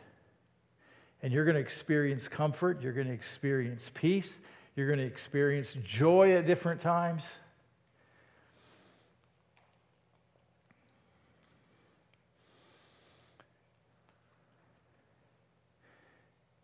And 1.24 1.34
you're 1.34 1.46
going 1.46 1.56
to 1.56 1.62
experience 1.62 2.28
comfort. 2.28 2.82
You're 2.82 2.94
going 2.94 3.08
to 3.08 3.14
experience 3.14 3.90
peace. 3.94 4.32
You're 4.76 4.88
going 4.88 5.00
to 5.00 5.06
experience 5.06 5.74
joy 5.84 6.34
at 6.34 6.46
different 6.46 6.82
times. 6.82 7.24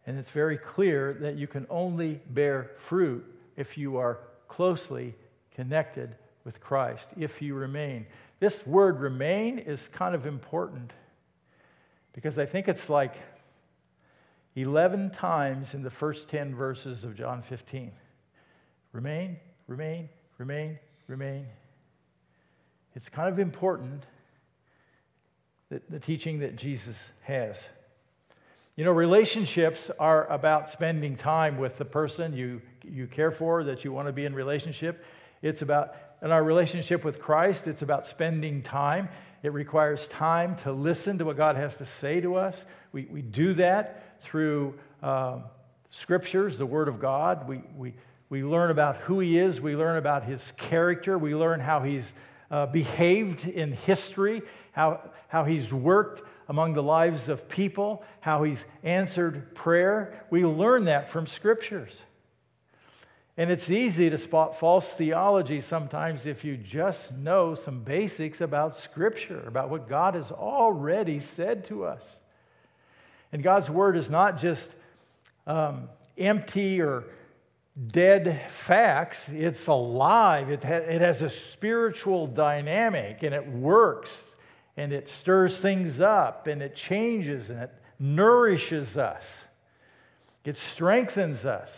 And 0.06 0.20
it's 0.20 0.30
very 0.30 0.58
clear 0.58 1.14
that 1.22 1.38
you 1.38 1.48
can 1.48 1.66
only 1.70 2.22
bear 2.30 2.72
fruit 2.88 3.26
if 3.56 3.78
you 3.78 3.98
are 3.98 4.20
closely 4.48 5.16
connected 5.56 6.16
with 6.44 6.60
Christ, 6.60 7.08
if 7.18 7.42
you 7.42 7.56
remain. 7.56 8.06
This 8.40 8.66
word 8.68 9.00
remain 9.00 9.60
is 9.60 9.90
kind 9.94 10.14
of 10.14 10.26
important 10.26 10.92
because 12.12 12.38
I 12.38 12.46
think 12.46 12.68
it's 12.68 12.90
like 12.90 13.16
11 14.56 15.12
times 15.12 15.74
in 15.74 15.82
the 15.82 15.90
first 15.90 16.28
10 16.30 16.56
verses 16.56 17.04
of 17.04 17.16
John 17.16 17.44
15. 17.50 17.92
Remain, 18.92 19.38
remain, 19.68 20.10
remain, 20.38 20.78
remain. 21.08 21.46
It's 22.96 23.10
kind 23.10 23.30
of 23.30 23.40
important 23.40 24.04
that 25.72 25.90
the 25.90 26.00
teaching 26.00 26.40
that 26.40 26.56
Jesus 26.56 26.96
has. 27.22 27.58
You 28.76 28.86
know, 28.86 28.92
relationships 28.92 29.90
are 30.00 30.28
about 30.32 30.70
spending 30.70 31.16
time 31.16 31.58
with 31.58 31.78
the 31.78 31.86
person 31.86 32.34
you, 32.34 32.62
you 32.84 33.08
care 33.08 33.32
for, 33.32 33.64
that 33.64 33.84
you 33.84 33.92
want 33.92 34.08
to 34.08 34.14
be 34.14 34.26
in 34.26 34.36
relationship. 34.36 35.04
It's 35.42 35.62
about 35.62 35.96
in 36.24 36.32
our 36.32 36.44
relationship 36.44 37.04
with 37.04 37.20
Christ, 37.20 37.68
it's 37.68 37.82
about 37.82 38.08
spending 38.08 38.64
time. 38.64 39.10
It 39.44 39.52
requires 39.52 40.08
time 40.08 40.56
to 40.64 40.72
listen 40.72 41.18
to 41.18 41.26
what 41.26 41.36
God 41.36 41.58
has 41.58 41.76
to 41.76 41.86
say 41.86 42.22
to 42.22 42.36
us. 42.36 42.64
We, 42.94 43.06
we 43.12 43.22
do 43.22 43.54
that 43.56 44.22
through 44.22 44.74
um, 45.04 45.44
scriptures, 45.90 46.58
the 46.58 46.66
Word 46.66 46.88
of 46.88 47.02
God. 47.02 47.46
We, 47.46 47.62
we, 47.76 47.94
we 48.30 48.42
learn 48.42 48.72
about 48.72 48.98
who 48.98 49.20
He 49.20 49.38
is, 49.38 49.60
we 49.60 49.76
learn 49.76 49.98
about 49.98 50.24
His 50.24 50.54
character, 50.56 51.18
we 51.18 51.36
learn 51.36 51.60
how 51.60 51.82
He's 51.82 52.06
uh, 52.50 52.68
behaved 52.68 53.46
in 53.46 53.74
history, 53.74 54.44
how, 54.72 55.02
how 55.28 55.44
He's 55.44 55.74
worked 55.74 56.22
among 56.48 56.74
the 56.74 56.84
lives 56.84 57.28
of 57.28 57.50
people, 57.50 58.02
how 58.22 58.44
He's 58.44 58.64
answered 58.84 59.54
prayer. 59.56 60.26
We 60.30 60.46
learn 60.46 60.86
that 60.86 61.12
from 61.12 61.28
scriptures. 61.28 61.92
And 63.36 63.50
it's 63.50 63.70
easy 63.70 64.12
to 64.12 64.18
spot 64.20 64.60
false 64.60 64.86
theology 64.94 65.62
sometimes 65.62 66.28
if 66.28 66.44
you 66.44 66.56
just 66.56 67.12
know 67.12 67.56
some 67.56 67.84
basics 67.84 68.42
about 68.42 68.78
Scripture, 68.78 69.44
about 69.48 69.72
what 69.72 69.90
God 69.90 70.14
has 70.14 70.32
already 70.32 71.20
said 71.20 71.66
to 71.66 71.86
us. 71.86 72.04
And 73.32 73.42
God's 73.42 73.70
Word 73.70 73.98
is 73.98 74.08
not 74.08 74.40
just 74.40 74.70
um, 75.48 75.90
empty 76.16 76.80
or 76.80 77.06
dead 77.88 78.40
facts, 78.68 79.18
it's 79.30 79.66
alive. 79.66 80.52
It, 80.52 80.64
ha- 80.64 80.74
it 80.74 81.02
has 81.02 81.24
a 81.24 81.30
spiritual 81.30 82.28
dynamic 82.28 83.24
and 83.24 83.34
it 83.34 83.48
works 83.48 84.12
and 84.78 84.94
it 84.94 85.10
stirs 85.22 85.58
things 85.58 86.00
up 86.00 86.46
and 86.46 86.62
it 86.62 86.76
changes 86.76 87.50
and 87.50 87.64
it 87.64 87.72
nourishes 87.98 88.96
us, 88.96 89.26
it 90.46 90.58
strengthens 90.74 91.46
us. 91.46 91.72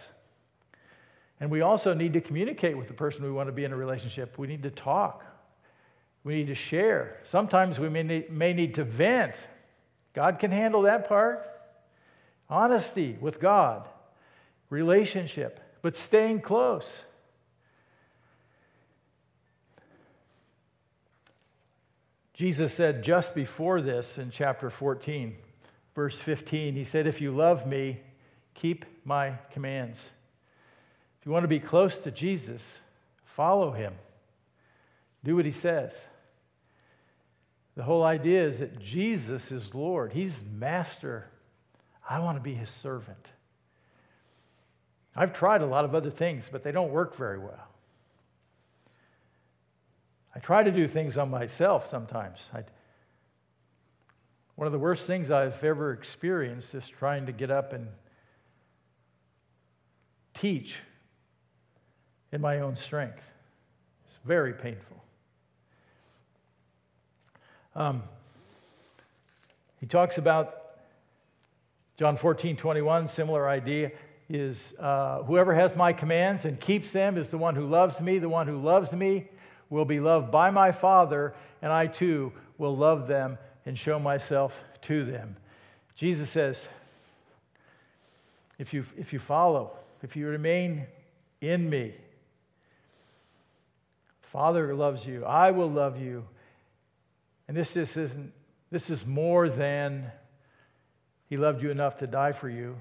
And 1.40 1.52
we 1.52 1.62
also 1.62 1.94
need 1.94 2.14
to 2.14 2.22
communicate 2.22 2.78
with 2.78 2.88
the 2.88 2.94
person 2.94 3.24
we 3.24 3.32
want 3.32 3.48
to 3.48 3.54
be 3.54 3.66
in 3.66 3.74
a 3.74 3.76
relationship. 3.76 4.38
We 4.38 4.48
need 4.48 4.64
to 4.64 4.72
talk. 4.72 5.24
We 6.24 6.36
need 6.36 6.48
to 6.48 6.56
share. 6.56 7.18
Sometimes 7.30 7.78
we 7.78 7.90
may 7.90 8.04
need, 8.04 8.32
may 8.32 8.54
need 8.54 8.76
to 8.76 8.84
vent. 8.84 9.36
God 10.14 10.40
can 10.40 10.52
handle 10.52 10.84
that 10.84 11.08
part. 11.08 11.48
Honesty 12.50 13.18
with 13.20 13.40
God, 13.40 13.88
relationship, 14.70 15.60
but 15.82 15.96
staying 15.96 16.42
close. 16.42 16.88
Jesus 22.34 22.74
said 22.74 23.04
just 23.04 23.34
before 23.34 23.82
this 23.82 24.18
in 24.18 24.30
chapter 24.30 24.70
14, 24.70 25.36
verse 25.96 26.20
15, 26.20 26.76
He 26.76 26.84
said, 26.84 27.08
If 27.08 27.22
you 27.22 27.32
love 27.32 27.66
me, 27.66 28.00
keep 28.54 28.86
my 29.06 29.36
commands. 29.52 30.00
If 31.26 31.30
you 31.30 31.34
want 31.34 31.46
to 31.46 31.48
be 31.48 31.60
close 31.60 31.98
to 32.04 32.12
Jesus, 32.12 32.62
follow 33.36 33.72
him. 33.72 33.96
Do 35.24 35.36
what 35.36 35.46
he 35.46 35.54
says. 35.54 35.92
The 37.76 37.82
whole 37.82 38.04
idea 38.04 38.48
is 38.48 38.60
that 38.60 38.80
Jesus 38.80 39.50
is 39.50 39.68
Lord, 39.74 40.14
he's 40.14 40.32
master. 40.56 41.26
I 42.08 42.20
want 42.20 42.38
to 42.38 42.44
be 42.44 42.54
his 42.54 42.70
servant. 42.84 43.26
I've 45.16 45.34
tried 45.34 45.64
a 45.64 45.66
lot 45.66 45.84
of 45.84 45.96
other 45.96 46.12
things, 46.12 46.44
but 46.52 46.64
they 46.64 46.72
don't 46.72 46.92
work 46.92 47.18
very 47.18 47.40
well. 47.40 47.70
I 50.36 50.40
try 50.42 50.62
to 50.62 50.72
do 50.72 50.88
things 50.88 51.18
on 51.18 51.32
myself 51.32 51.90
sometimes. 51.90 52.38
I, 52.54 52.66
one 54.54 54.68
of 54.68 54.74
the 54.74 54.78
worst 54.78 55.08
things 55.08 55.32
I've 55.32 55.64
ever 55.64 55.92
experienced 55.92 56.76
is 56.76 56.84
trying 57.00 57.26
to 57.26 57.32
get 57.32 57.50
up 57.50 57.74
and 57.74 57.88
teach 60.40 60.76
in 62.36 62.42
my 62.42 62.60
own 62.60 62.76
strength. 62.76 63.22
It's 64.08 64.18
very 64.26 64.52
painful. 64.52 65.02
Um, 67.74 68.04
he 69.80 69.86
talks 69.86 70.18
about 70.18 70.54
John 71.98 72.18
14, 72.18 72.58
21, 72.58 73.08
similar 73.08 73.48
idea 73.48 73.92
is 74.30 74.74
uh, 74.80 75.24
whoever 75.24 75.56
has 75.56 75.78
my 75.78 75.94
commands 75.94 76.44
and 76.44 76.60
keeps 76.60 76.92
them 76.92 77.18
is 77.18 77.30
the 77.30 77.38
one 77.38 77.56
who 77.56 77.68
loves 77.68 78.02
me. 78.02 78.20
The 78.20 78.28
one 78.28 78.48
who 78.48 78.62
loves 78.62 78.92
me 78.92 79.30
will 79.70 79.86
be 79.86 80.02
loved 80.02 80.30
by 80.30 80.52
my 80.52 80.74
Father, 80.74 81.34
and 81.62 81.72
I 81.72 81.88
too 81.88 82.34
will 82.58 82.76
love 82.76 83.08
them 83.08 83.38
and 83.66 83.80
show 83.80 83.98
myself 83.98 84.52
to 84.84 85.06
them. 85.06 85.38
Jesus 85.96 86.30
says, 86.32 86.62
if 88.60 88.74
you, 88.74 88.84
if 88.98 89.14
you 89.14 89.20
follow, 89.20 89.72
if 90.04 90.18
you 90.18 90.28
remain 90.28 90.86
in 91.40 91.70
me, 91.70 91.94
Father 94.36 94.76
loves 94.76 95.06
you. 95.06 95.24
I 95.24 95.52
will 95.52 95.72
love 95.72 95.98
you. 95.98 96.26
And 97.48 97.56
this 97.56 97.74
just 97.74 97.96
isn't, 97.96 98.34
this 98.70 98.90
is 98.90 99.06
more 99.06 99.48
than 99.48 100.12
He 101.30 101.38
loved 101.38 101.64
you 101.64 101.72
enough 101.72 102.00
to 102.00 102.08
die 102.08 102.34
for 102.34 102.50
you. 102.50 102.76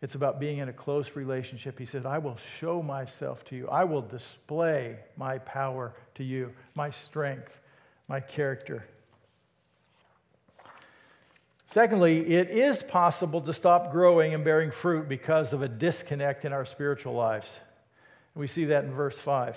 It's 0.00 0.14
about 0.14 0.38
being 0.38 0.58
in 0.58 0.68
a 0.68 0.72
close 0.72 1.08
relationship. 1.16 1.76
He 1.76 1.86
says, 1.86 2.06
I 2.06 2.18
will 2.18 2.38
show 2.60 2.84
myself 2.84 3.44
to 3.46 3.56
you. 3.56 3.66
I 3.66 3.82
will 3.82 4.00
display 4.00 4.96
my 5.16 5.38
power 5.38 5.92
to 6.14 6.22
you, 6.22 6.52
my 6.76 6.90
strength, 6.90 7.58
my 8.06 8.20
character. 8.20 8.86
Secondly, 11.72 12.32
it 12.32 12.48
is 12.48 12.80
possible 12.84 13.40
to 13.40 13.52
stop 13.52 13.90
growing 13.90 14.34
and 14.34 14.44
bearing 14.44 14.70
fruit 14.70 15.08
because 15.08 15.52
of 15.52 15.62
a 15.62 15.68
disconnect 15.68 16.44
in 16.44 16.52
our 16.52 16.64
spiritual 16.64 17.14
lives. 17.14 17.48
We 18.36 18.46
see 18.46 18.66
that 18.66 18.84
in 18.84 18.92
verse 18.92 19.18
5. 19.24 19.56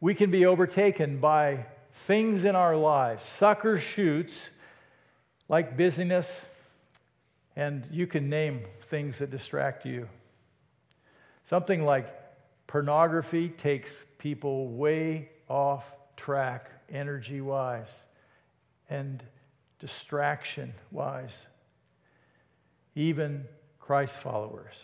We 0.00 0.14
can 0.14 0.30
be 0.30 0.46
overtaken 0.46 1.20
by 1.20 1.66
things 2.06 2.44
in 2.44 2.56
our 2.56 2.76
lives, 2.76 3.22
sucker 3.38 3.78
shoots 3.78 4.32
like 5.48 5.76
busyness, 5.76 6.28
and 7.54 7.86
you 7.90 8.06
can 8.06 8.30
name 8.30 8.62
things 8.88 9.18
that 9.18 9.30
distract 9.30 9.84
you. 9.84 10.08
Something 11.48 11.84
like 11.84 12.06
pornography 12.66 13.48
takes 13.50 13.94
people 14.18 14.68
way 14.68 15.28
off 15.48 15.84
track 16.16 16.70
energy 16.88 17.40
wise 17.40 17.94
and 18.88 19.22
distraction 19.80 20.72
wise, 20.90 21.36
even 22.94 23.44
Christ 23.80 24.14
followers. 24.22 24.76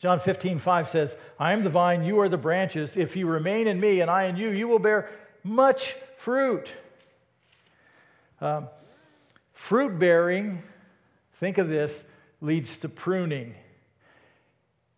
John 0.00 0.20
15, 0.20 0.60
5 0.60 0.90
says, 0.90 1.16
I 1.40 1.52
am 1.52 1.64
the 1.64 1.70
vine, 1.70 2.04
you 2.04 2.20
are 2.20 2.28
the 2.28 2.36
branches. 2.36 2.92
If 2.96 3.16
you 3.16 3.26
remain 3.26 3.66
in 3.66 3.80
me 3.80 4.00
and 4.00 4.10
I 4.10 4.24
in 4.24 4.36
you, 4.36 4.50
you 4.50 4.68
will 4.68 4.78
bear 4.78 5.10
much 5.42 5.96
fruit. 6.18 6.68
Um, 8.40 8.68
fruit 9.52 9.98
bearing, 9.98 10.62
think 11.40 11.58
of 11.58 11.68
this, 11.68 12.04
leads 12.40 12.76
to 12.78 12.88
pruning. 12.88 13.54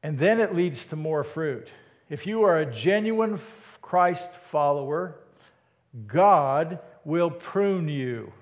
And 0.02 0.18
then 0.18 0.40
it 0.40 0.54
leads 0.54 0.84
to 0.86 0.96
more 0.96 1.24
fruit. 1.24 1.68
If 2.10 2.26
you 2.26 2.42
are 2.42 2.58
a 2.58 2.66
genuine 2.66 3.40
Christ 3.80 4.28
follower, 4.50 5.16
God 6.06 6.78
will 7.04 7.30
prune 7.30 7.88
you. 7.88 8.32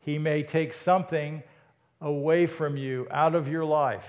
He 0.00 0.18
may 0.18 0.42
take 0.42 0.72
something 0.72 1.42
away 2.00 2.46
from 2.46 2.76
you, 2.76 3.06
out 3.10 3.34
of 3.34 3.46
your 3.46 3.64
life. 3.64 4.04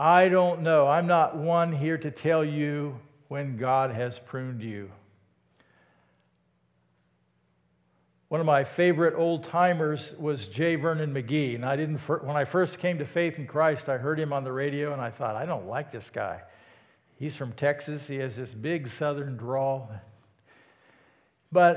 I 0.00 0.30
don't 0.30 0.62
know. 0.62 0.88
I'm 0.88 1.06
not 1.06 1.36
one 1.36 1.72
here 1.72 1.98
to 1.98 2.10
tell 2.10 2.42
you 2.42 2.98
when 3.28 3.58
God 3.58 3.90
has 3.90 4.18
pruned 4.18 4.62
you. 4.62 4.90
One 8.28 8.40
of 8.40 8.46
my 8.46 8.64
favorite 8.64 9.12
old 9.14 9.44
timers 9.44 10.14
was 10.18 10.46
J. 10.46 10.76
Vernon 10.76 11.12
McGee. 11.12 11.54
And 11.54 11.66
I 11.66 11.76
didn't, 11.76 11.98
when 11.98 12.34
I 12.34 12.46
first 12.46 12.78
came 12.78 12.96
to 12.96 13.04
faith 13.04 13.36
in 13.36 13.46
Christ, 13.46 13.90
I 13.90 13.98
heard 13.98 14.18
him 14.18 14.32
on 14.32 14.42
the 14.42 14.52
radio 14.52 14.94
and 14.94 15.02
I 15.02 15.10
thought, 15.10 15.36
I 15.36 15.44
don't 15.44 15.66
like 15.66 15.92
this 15.92 16.08
guy. 16.10 16.40
He's 17.18 17.36
from 17.36 17.52
Texas. 17.52 18.06
He 18.06 18.16
has 18.16 18.34
this 18.34 18.54
big 18.54 18.88
southern 18.88 19.36
drawl. 19.36 19.90
But 21.52 21.76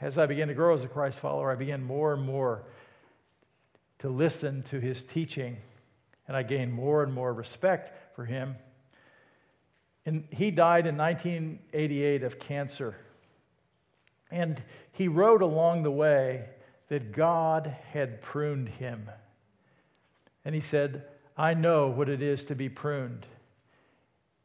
as 0.00 0.18
I 0.18 0.26
began 0.26 0.48
to 0.48 0.54
grow 0.54 0.74
as 0.74 0.82
a 0.82 0.88
Christ 0.88 1.20
follower, 1.20 1.52
I 1.52 1.54
began 1.54 1.84
more 1.84 2.12
and 2.12 2.24
more 2.24 2.64
to 4.00 4.08
listen 4.08 4.64
to 4.70 4.80
his 4.80 5.04
teaching, 5.14 5.58
and 6.30 6.36
I 6.36 6.44
gained 6.44 6.72
more 6.72 7.02
and 7.02 7.12
more 7.12 7.34
respect 7.34 8.14
for 8.14 8.24
him. 8.24 8.54
And 10.06 10.28
he 10.30 10.52
died 10.52 10.86
in 10.86 10.96
1988 10.96 12.22
of 12.22 12.38
cancer. 12.38 12.94
And 14.30 14.62
he 14.92 15.08
wrote 15.08 15.42
along 15.42 15.82
the 15.82 15.90
way 15.90 16.44
that 16.88 17.10
God 17.10 17.76
had 17.92 18.22
pruned 18.22 18.68
him. 18.68 19.10
And 20.44 20.54
he 20.54 20.60
said, 20.60 21.02
I 21.36 21.54
know 21.54 21.88
what 21.88 22.08
it 22.08 22.22
is 22.22 22.44
to 22.44 22.54
be 22.54 22.68
pruned. 22.68 23.26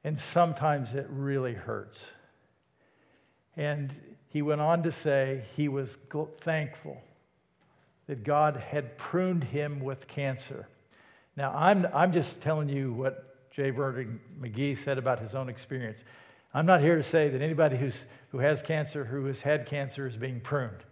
And 0.04 0.20
sometimes 0.34 0.96
it 0.96 1.06
really 1.12 1.54
hurts. 1.54 2.00
And 3.56 3.94
he 4.30 4.42
went 4.42 4.62
on 4.62 4.82
to 4.82 4.92
say 4.92 5.44
he 5.56 5.68
was 5.68 5.96
thankful 6.42 6.98
that 8.08 8.24
God 8.24 8.56
had 8.56 8.98
pruned 8.98 9.44
him 9.44 9.82
with 9.82 10.08
cancer. 10.08 10.68
Now, 11.38 11.52
I'm, 11.52 11.86
I'm 11.94 12.14
just 12.14 12.42
telling 12.42 12.70
you 12.70 12.94
what 12.94 13.52
J. 13.52 13.70
Vernon 13.70 14.20
McGee 14.40 14.84
said 14.84 14.98
about 14.98 15.20
his 15.20 15.36
own 15.36 15.50
experience. 15.50 16.00
I'm 16.54 16.66
not 16.66 16.82
here 16.82 16.96
to 16.96 17.04
say 17.04 17.30
that 17.30 17.42
anybody 17.42 17.78
who's, 17.78 17.96
who 18.32 18.40
has 18.40 18.62
cancer, 18.62 19.04
who 19.04 19.26
has 19.26 19.40
had 19.40 19.66
cancer, 19.66 20.08
is 20.08 20.16
being 20.16 20.40
pruned. 20.40 20.84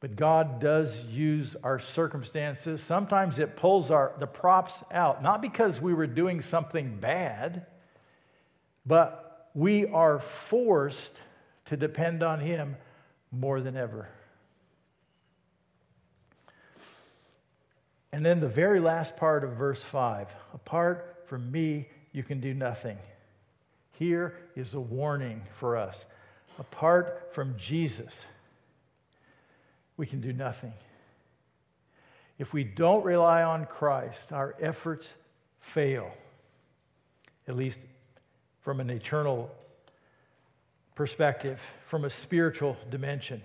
But 0.00 0.16
God 0.16 0.60
does 0.60 0.94
use 1.04 1.56
our 1.62 1.80
circumstances. 1.80 2.82
Sometimes 2.82 3.38
it 3.38 3.56
pulls 3.56 3.90
our, 3.90 4.12
the 4.20 4.26
props 4.26 4.74
out, 4.90 5.22
not 5.22 5.40
because 5.40 5.80
we 5.80 5.94
were 5.94 6.06
doing 6.06 6.42
something 6.42 6.98
bad, 7.00 7.64
but 8.84 9.48
we 9.54 9.86
are 9.86 10.22
forced 10.50 11.12
to 11.66 11.78
depend 11.78 12.22
on 12.22 12.40
Him 12.40 12.76
more 13.32 13.62
than 13.62 13.78
ever. 13.78 14.08
And 18.14 18.24
then 18.24 18.38
the 18.38 18.46
very 18.46 18.78
last 18.78 19.16
part 19.16 19.42
of 19.42 19.56
verse 19.56 19.82
5 19.90 20.28
apart 20.54 21.24
from 21.26 21.50
me, 21.50 21.88
you 22.12 22.22
can 22.22 22.40
do 22.40 22.54
nothing. 22.54 22.96
Here 23.90 24.36
is 24.54 24.74
a 24.74 24.78
warning 24.78 25.42
for 25.58 25.76
us. 25.76 26.04
Apart 26.60 27.32
from 27.34 27.56
Jesus, 27.58 28.14
we 29.96 30.06
can 30.06 30.20
do 30.20 30.32
nothing. 30.32 30.72
If 32.38 32.52
we 32.52 32.62
don't 32.62 33.04
rely 33.04 33.42
on 33.42 33.66
Christ, 33.66 34.30
our 34.30 34.54
efforts 34.60 35.08
fail, 35.74 36.08
at 37.48 37.56
least 37.56 37.80
from 38.62 38.78
an 38.78 38.90
eternal 38.90 39.50
perspective, 40.94 41.58
from 41.90 42.04
a 42.04 42.10
spiritual 42.10 42.76
dimension. 42.92 43.42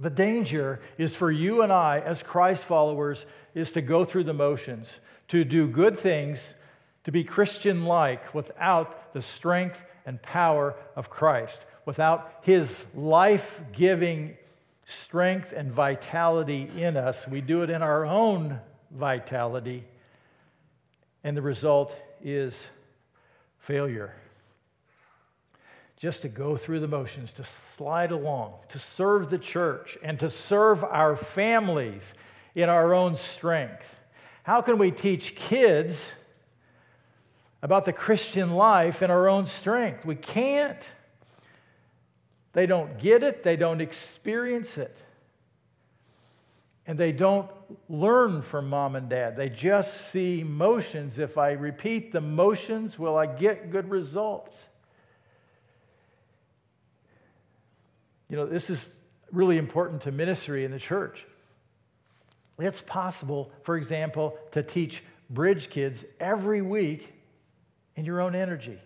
The 0.00 0.10
danger 0.10 0.80
is 0.96 1.14
for 1.14 1.30
you 1.30 1.62
and 1.62 1.72
I, 1.72 2.00
as 2.00 2.22
Christ 2.22 2.62
followers, 2.64 3.24
is 3.54 3.72
to 3.72 3.82
go 3.82 4.04
through 4.04 4.24
the 4.24 4.32
motions, 4.32 4.92
to 5.28 5.44
do 5.44 5.66
good 5.66 5.98
things, 5.98 6.40
to 7.04 7.10
be 7.10 7.24
Christian 7.24 7.84
like 7.84 8.32
without 8.34 9.12
the 9.12 9.22
strength 9.22 9.78
and 10.06 10.22
power 10.22 10.74
of 10.94 11.10
Christ, 11.10 11.58
without 11.84 12.32
his 12.42 12.84
life 12.94 13.44
giving 13.72 14.36
strength 15.04 15.52
and 15.54 15.72
vitality 15.72 16.70
in 16.76 16.96
us. 16.96 17.26
We 17.26 17.40
do 17.40 17.62
it 17.62 17.70
in 17.70 17.82
our 17.82 18.04
own 18.04 18.60
vitality, 18.90 19.84
and 21.24 21.36
the 21.36 21.42
result 21.42 21.94
is 22.22 22.54
failure 23.66 24.14
just 25.98 26.22
to 26.22 26.28
go 26.28 26.56
through 26.56 26.80
the 26.80 26.88
motions, 26.88 27.32
to 27.32 27.44
slide 27.76 28.12
along, 28.12 28.54
to 28.68 28.78
serve 28.96 29.30
the 29.30 29.38
church, 29.38 29.98
and 30.02 30.18
to 30.20 30.30
serve 30.30 30.84
our 30.84 31.16
families 31.16 32.12
in 32.54 32.68
our 32.68 32.94
own 32.94 33.16
strength. 33.16 33.84
How 34.44 34.62
can 34.62 34.78
we 34.78 34.92
teach 34.92 35.34
kids 35.34 36.00
about 37.62 37.84
the 37.84 37.92
Christian 37.92 38.52
life 38.52 39.02
in 39.02 39.10
our 39.10 39.28
own 39.28 39.46
strength? 39.46 40.06
We 40.06 40.14
can't. 40.14 40.78
They 42.52 42.66
don't 42.66 42.98
get 42.98 43.22
it, 43.22 43.42
they 43.42 43.56
don't 43.56 43.80
experience 43.80 44.76
it. 44.78 44.96
And 46.86 46.96
they 46.96 47.12
don't 47.12 47.50
learn 47.90 48.40
from 48.40 48.70
mom 48.70 48.96
and 48.96 49.10
dad. 49.10 49.36
They 49.36 49.50
just 49.50 49.90
see 50.10 50.42
motions. 50.42 51.18
If 51.18 51.36
I 51.36 51.52
repeat 51.52 52.12
the 52.12 52.20
motions, 52.20 52.98
will 52.98 53.16
I 53.16 53.26
get 53.26 53.70
good 53.70 53.90
results? 53.90 54.62
You 58.28 58.36
know, 58.36 58.46
this 58.46 58.70
is 58.70 58.86
really 59.32 59.58
important 59.58 60.02
to 60.02 60.12
ministry 60.12 60.64
in 60.64 60.70
the 60.70 60.78
church. 60.78 61.24
It's 62.58 62.82
possible, 62.86 63.50
for 63.62 63.76
example, 63.76 64.36
to 64.52 64.62
teach 64.62 65.02
bridge 65.30 65.70
kids 65.70 66.04
every 66.18 66.62
week 66.62 67.12
in 67.96 68.04
your 68.04 68.20
own 68.20 68.34
energy. 68.34 68.78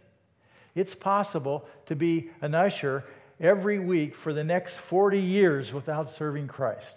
It's 0.74 0.94
possible 0.94 1.66
to 1.86 1.96
be 1.96 2.30
an 2.40 2.54
usher 2.54 3.04
every 3.40 3.78
week 3.78 4.14
for 4.14 4.32
the 4.32 4.44
next 4.44 4.76
40 4.88 5.18
years 5.18 5.72
without 5.72 6.10
serving 6.10 6.48
Christ. 6.48 6.96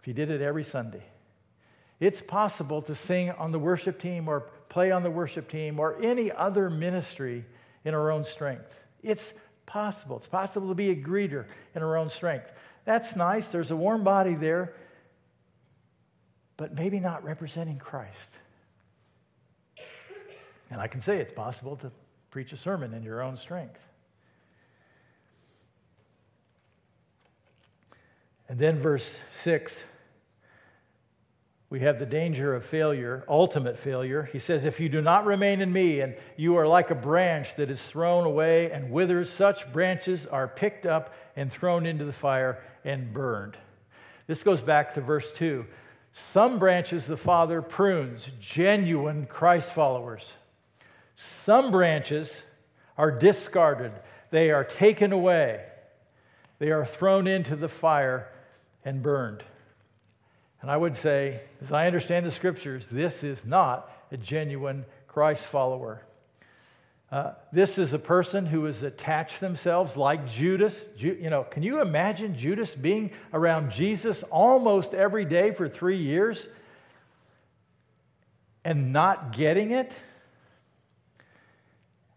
If 0.00 0.08
you 0.08 0.14
did 0.14 0.30
it 0.30 0.42
every 0.42 0.64
Sunday. 0.64 1.02
It's 2.00 2.20
possible 2.20 2.82
to 2.82 2.94
sing 2.94 3.30
on 3.30 3.52
the 3.52 3.58
worship 3.58 4.00
team 4.00 4.26
or 4.26 4.50
play 4.68 4.90
on 4.90 5.04
the 5.04 5.10
worship 5.10 5.48
team 5.48 5.78
or 5.78 6.02
any 6.02 6.32
other 6.32 6.68
ministry 6.68 7.44
in 7.84 7.94
our 7.94 8.10
own 8.10 8.24
strength. 8.24 8.64
It's 9.02 9.32
possible. 9.66 10.16
It's 10.16 10.26
possible 10.26 10.68
to 10.68 10.74
be 10.74 10.90
a 10.90 10.96
greeter 10.96 11.46
in 11.74 11.82
our 11.82 11.96
own 11.96 12.10
strength. 12.10 12.50
That's 12.84 13.14
nice. 13.16 13.48
There's 13.48 13.70
a 13.70 13.76
warm 13.76 14.04
body 14.04 14.34
there, 14.34 14.74
but 16.56 16.74
maybe 16.74 17.00
not 17.00 17.24
representing 17.24 17.78
Christ. 17.78 18.28
And 20.70 20.80
I 20.80 20.86
can 20.86 21.00
say 21.02 21.18
it's 21.18 21.32
possible 21.32 21.76
to 21.76 21.90
preach 22.30 22.52
a 22.52 22.56
sermon 22.56 22.94
in 22.94 23.02
your 23.02 23.22
own 23.22 23.36
strength. 23.36 23.78
And 28.48 28.58
then 28.58 28.80
verse 28.80 29.08
6 29.44 29.74
we 31.72 31.80
have 31.80 31.98
the 31.98 32.04
danger 32.04 32.54
of 32.54 32.66
failure, 32.66 33.24
ultimate 33.26 33.78
failure. 33.78 34.28
He 34.30 34.38
says, 34.38 34.66
If 34.66 34.78
you 34.78 34.90
do 34.90 35.00
not 35.00 35.24
remain 35.24 35.62
in 35.62 35.72
me, 35.72 36.00
and 36.00 36.14
you 36.36 36.58
are 36.58 36.66
like 36.66 36.90
a 36.90 36.94
branch 36.94 37.48
that 37.56 37.70
is 37.70 37.80
thrown 37.80 38.26
away 38.26 38.70
and 38.70 38.90
withers, 38.90 39.32
such 39.32 39.72
branches 39.72 40.26
are 40.26 40.46
picked 40.46 40.84
up 40.84 41.14
and 41.34 41.50
thrown 41.50 41.86
into 41.86 42.04
the 42.04 42.12
fire, 42.12 42.62
and 42.84 43.14
burned. 43.14 43.56
This 44.26 44.42
goes 44.42 44.60
back 44.60 44.92
to 44.94 45.00
verse 45.00 45.32
2. 45.36 45.64
Some 46.34 46.58
branches 46.58 47.06
the 47.06 47.16
Father 47.16 47.62
prunes, 47.62 48.28
genuine 48.38 49.24
Christ 49.24 49.72
followers. 49.72 50.30
Some 51.46 51.70
branches 51.70 52.30
are 52.98 53.10
discarded, 53.10 53.92
they 54.30 54.50
are 54.50 54.64
taken 54.64 55.10
away, 55.10 55.64
they 56.58 56.70
are 56.70 56.84
thrown 56.84 57.26
into 57.26 57.56
the 57.56 57.70
fire 57.70 58.28
and 58.84 59.02
burned. 59.02 59.42
And 60.62 60.70
I 60.70 60.76
would 60.76 60.96
say, 60.98 61.40
as 61.60 61.72
I 61.72 61.86
understand 61.86 62.24
the 62.24 62.30
scriptures, 62.30 62.86
this 62.90 63.24
is 63.24 63.44
not 63.44 63.90
a 64.12 64.16
genuine 64.16 64.84
Christ 65.08 65.44
follower. 65.50 66.02
Uh, 67.10 67.32
this 67.52 67.76
is 67.76 67.92
a 67.92 67.98
person 67.98 68.46
who 68.46 68.64
has 68.64 68.82
attached 68.82 69.40
themselves 69.40 69.96
like 69.96 70.26
Judas. 70.28 70.74
Ju- 70.96 71.18
you 71.20 71.28
know, 71.28 71.42
can 71.42 71.62
you 71.62 71.82
imagine 71.82 72.38
Judas 72.38 72.74
being 72.74 73.10
around 73.34 73.72
Jesus 73.72 74.22
almost 74.30 74.94
every 74.94 75.26
day 75.26 75.52
for 75.52 75.68
three 75.68 76.02
years 76.02 76.48
and 78.64 78.92
not 78.92 79.36
getting 79.36 79.72
it? 79.72 79.92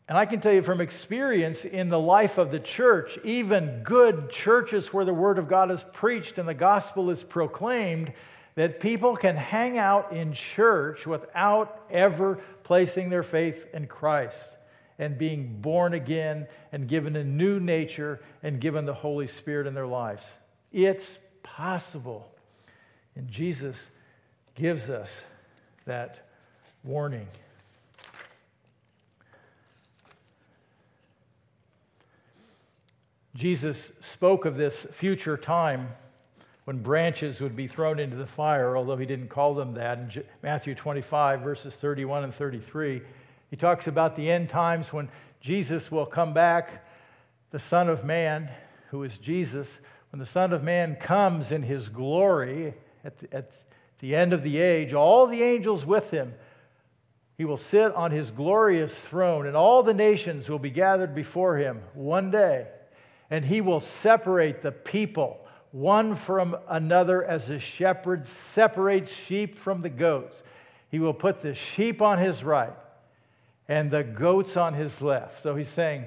And 0.08 0.18
I 0.18 0.28
can 0.28 0.40
tell 0.40 0.54
you 0.54 0.62
from 0.62 0.82
experience 0.82 1.66
in 1.66 1.90
the 1.90 2.00
life 2.00 2.38
of 2.38 2.52
the 2.52 2.60
church, 2.60 3.18
even 3.24 3.82
good 3.84 4.30
churches 4.30 4.94
where 4.94 5.04
the 5.04 5.14
Word 5.14 5.40
of 5.40 5.50
God 5.50 5.72
is 5.72 5.84
preached 5.94 6.38
and 6.38 6.48
the 6.48 6.54
gospel 6.54 7.10
is 7.10 7.24
proclaimed, 7.24 8.14
that 8.56 8.80
people 8.80 9.16
can 9.18 9.36
hang 9.36 9.78
out 9.78 10.14
in 10.14 10.34
church 10.34 11.06
without 11.06 11.84
ever 11.92 12.40
placing 12.64 13.10
their 13.10 13.24
faith 13.24 13.66
in 13.74 13.86
Christ 13.86 14.50
and 14.98 15.18
being 15.18 15.62
born 15.62 15.94
again 15.94 16.48
and 16.72 16.88
given 16.88 17.18
a 17.18 17.24
new 17.24 17.60
nature 17.60 18.22
and 18.44 18.62
given 18.62 18.86
the 18.86 18.94
Holy 18.94 19.28
Spirit 19.28 19.68
in 19.68 19.74
their 19.74 19.88
lives. 19.88 20.26
It's 20.72 21.06
possible. 21.44 22.32
And 23.16 23.30
Jesus 23.30 23.76
gives 24.56 24.90
us 24.90 25.10
that 25.86 26.30
warning. 26.84 27.28
Jesus 33.36 33.92
spoke 34.14 34.46
of 34.46 34.56
this 34.56 34.88
future 34.98 35.36
time 35.36 35.90
when 36.66 36.82
branches 36.82 37.40
would 37.40 37.56
be 37.56 37.68
thrown 37.68 38.00
into 38.00 38.16
the 38.16 38.26
fire, 38.26 38.76
although 38.76 38.98
he 38.98 39.06
didn't 39.06 39.30
call 39.30 39.54
them 39.54 39.76
that. 39.76 39.98
In 40.00 40.24
Matthew 40.42 40.74
25, 40.74 41.42
verses 41.42 41.74
31 41.80 42.26
and 42.26 42.36
33, 42.36 43.02
he 43.52 43.56
talks 43.56 43.88
about 43.88 44.16
the 44.16 44.30
end 44.30 44.50
times 44.50 44.92
when 44.92 45.10
Jesus 45.42 45.92
will 45.92 46.08
come 46.08 46.34
back, 46.34 46.84
the 47.52 47.60
Son 47.60 47.88
of 47.88 48.04
Man, 48.04 48.50
who 48.90 49.04
is 49.04 49.16
Jesus, 49.20 49.68
when 50.12 50.20
the 50.20 50.26
Son 50.26 50.54
of 50.54 50.64
Man 50.64 50.96
comes 50.96 51.52
in 51.52 51.62
his 51.62 51.88
glory 51.88 52.74
at 53.04 53.20
the, 53.20 53.34
at 53.34 53.52
the 54.00 54.16
end 54.16 54.34
of 54.34 54.42
the 54.42 54.58
age, 54.58 54.92
all 54.94 55.28
the 55.28 55.44
angels 55.44 55.86
with 55.86 56.10
him. 56.10 56.34
He 57.38 57.46
will 57.46 57.58
sit 57.58 57.94
on 57.94 58.12
his 58.12 58.32
glorious 58.32 58.94
throne, 59.10 59.46
and 59.46 59.56
all 59.56 59.84
the 59.84 59.94
nations 59.94 60.50
will 60.50 60.60
be 60.60 60.72
gathered 60.72 61.14
before 61.14 61.58
him 61.58 61.82
one 61.94 62.32
day. 62.32 62.68
And 63.30 63.46
he 63.46 63.62
will 63.62 63.82
separate 63.82 64.64
the 64.64 64.72
people 64.72 65.45
one 65.76 66.16
from 66.16 66.56
another 66.70 67.22
as 67.26 67.50
a 67.50 67.60
shepherd 67.60 68.26
separates 68.54 69.12
sheep 69.28 69.60
from 69.60 69.82
the 69.82 69.90
goats. 69.90 70.42
He 70.90 71.00
will 71.00 71.14
put 71.14 71.42
the 71.42 71.54
sheep 71.54 72.02
on 72.02 72.18
his 72.18 72.46
right 72.46 72.72
and 73.68 73.92
the 73.92 74.02
goats 74.02 74.56
on 74.56 74.74
his 74.74 75.02
left. 75.02 75.44
So 75.44 75.54
he's 75.54 75.68
saying, 75.68 76.06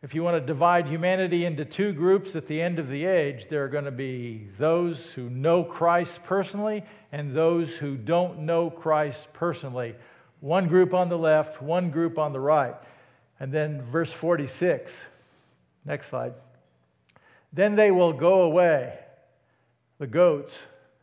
if 0.00 0.14
you 0.14 0.22
want 0.22 0.40
to 0.40 0.46
divide 0.46 0.86
humanity 0.86 1.44
into 1.44 1.66
two 1.66 1.92
groups 1.92 2.34
at 2.34 2.48
the 2.48 2.62
end 2.62 2.78
of 2.78 2.88
the 2.88 3.04
age, 3.04 3.48
there 3.50 3.62
are 3.64 3.68
going 3.68 3.84
to 3.84 3.90
be 3.90 4.48
those 4.58 4.98
who 5.14 5.28
know 5.28 5.62
Christ 5.62 6.20
personally 6.24 6.84
and 7.12 7.36
those 7.36 7.68
who 7.68 7.98
don't 7.98 8.38
know 8.38 8.70
Christ 8.70 9.28
personally. 9.34 9.94
One 10.40 10.66
group 10.66 10.94
on 10.94 11.10
the 11.10 11.18
left, 11.18 11.60
one 11.60 11.90
group 11.90 12.16
on 12.16 12.32
the 12.32 12.40
right. 12.40 12.76
And 13.38 13.52
then 13.52 13.82
verse 13.82 14.10
46. 14.10 14.92
Next 15.84 16.08
slide. 16.08 16.32
Then 17.52 17.76
they 17.76 17.90
will 17.90 18.12
go 18.12 18.42
away, 18.42 18.98
the 19.98 20.06
goats, 20.06 20.52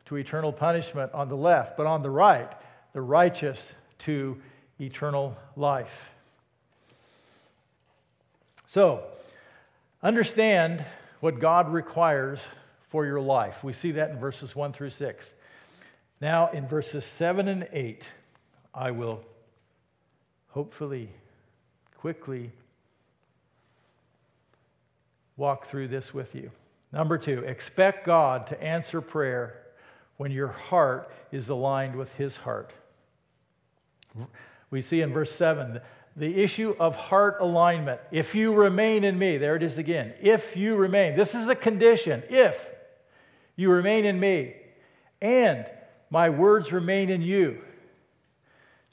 to 0.06 0.16
eternal 0.18 0.54
punishment 0.54 1.12
on 1.14 1.30
the 1.30 1.36
left, 1.36 1.78
but 1.78 1.88
on 1.88 2.04
the 2.04 2.10
right, 2.10 2.52
the 2.94 3.02
righteous 3.02 3.72
to 4.00 4.38
eternal 4.80 5.36
life. 5.56 5.90
So, 8.68 9.04
understand 10.04 10.86
what 11.22 11.40
God 11.40 11.72
requires 11.74 12.40
for 12.90 13.06
your 13.06 13.22
life. 13.22 13.64
We 13.64 13.74
see 13.74 13.94
that 13.94 14.12
in 14.12 14.20
verses 14.20 14.56
1 14.56 14.74
through 14.74 14.92
6. 14.92 15.32
Now, 16.22 16.50
in 16.52 16.68
verses 16.68 17.06
7 17.18 17.48
and 17.48 17.68
8, 17.72 18.04
I 18.74 18.92
will 18.92 19.22
hopefully 20.50 21.10
quickly 21.98 22.52
walk 25.38 25.68
through 25.68 25.88
this 25.90 26.14
with 26.14 26.34
you. 26.36 26.52
Number 26.92 27.18
two, 27.18 27.40
expect 27.40 28.06
God 28.06 28.48
to 28.48 28.62
answer 28.62 29.02
prayer 29.02 29.62
when 30.18 30.32
your 30.32 30.48
heart 30.48 31.12
is 31.32 31.50
aligned 31.50 31.96
with 31.96 32.12
His 32.14 32.38
heart. 32.38 32.72
We 34.70 34.82
see 34.82 35.02
in 35.02 35.12
verse 35.12 35.36
7 35.36 35.82
the 36.16 36.42
issue 36.42 36.74
of 36.80 36.96
heart 36.96 37.38
alignment. 37.42 38.00
If 38.12 38.36
you 38.36 38.54
remain 38.54 39.04
in 39.04 39.20
me, 39.20 39.38
there 39.38 39.58
it 39.58 39.64
is 39.64 39.78
again. 39.78 40.14
If 40.22 40.56
you 40.56 40.76
remain, 40.76 41.18
this 41.18 41.36
is 41.36 41.50
a 41.50 41.56
condition. 41.56 42.24
If 42.30 42.58
you 43.58 43.70
remain 43.70 44.06
in 44.06 44.20
me 44.20 44.56
and 45.22 45.66
my 46.10 46.30
words 46.30 46.72
remain 46.72 47.10
in 47.10 47.22
you. 47.22 47.62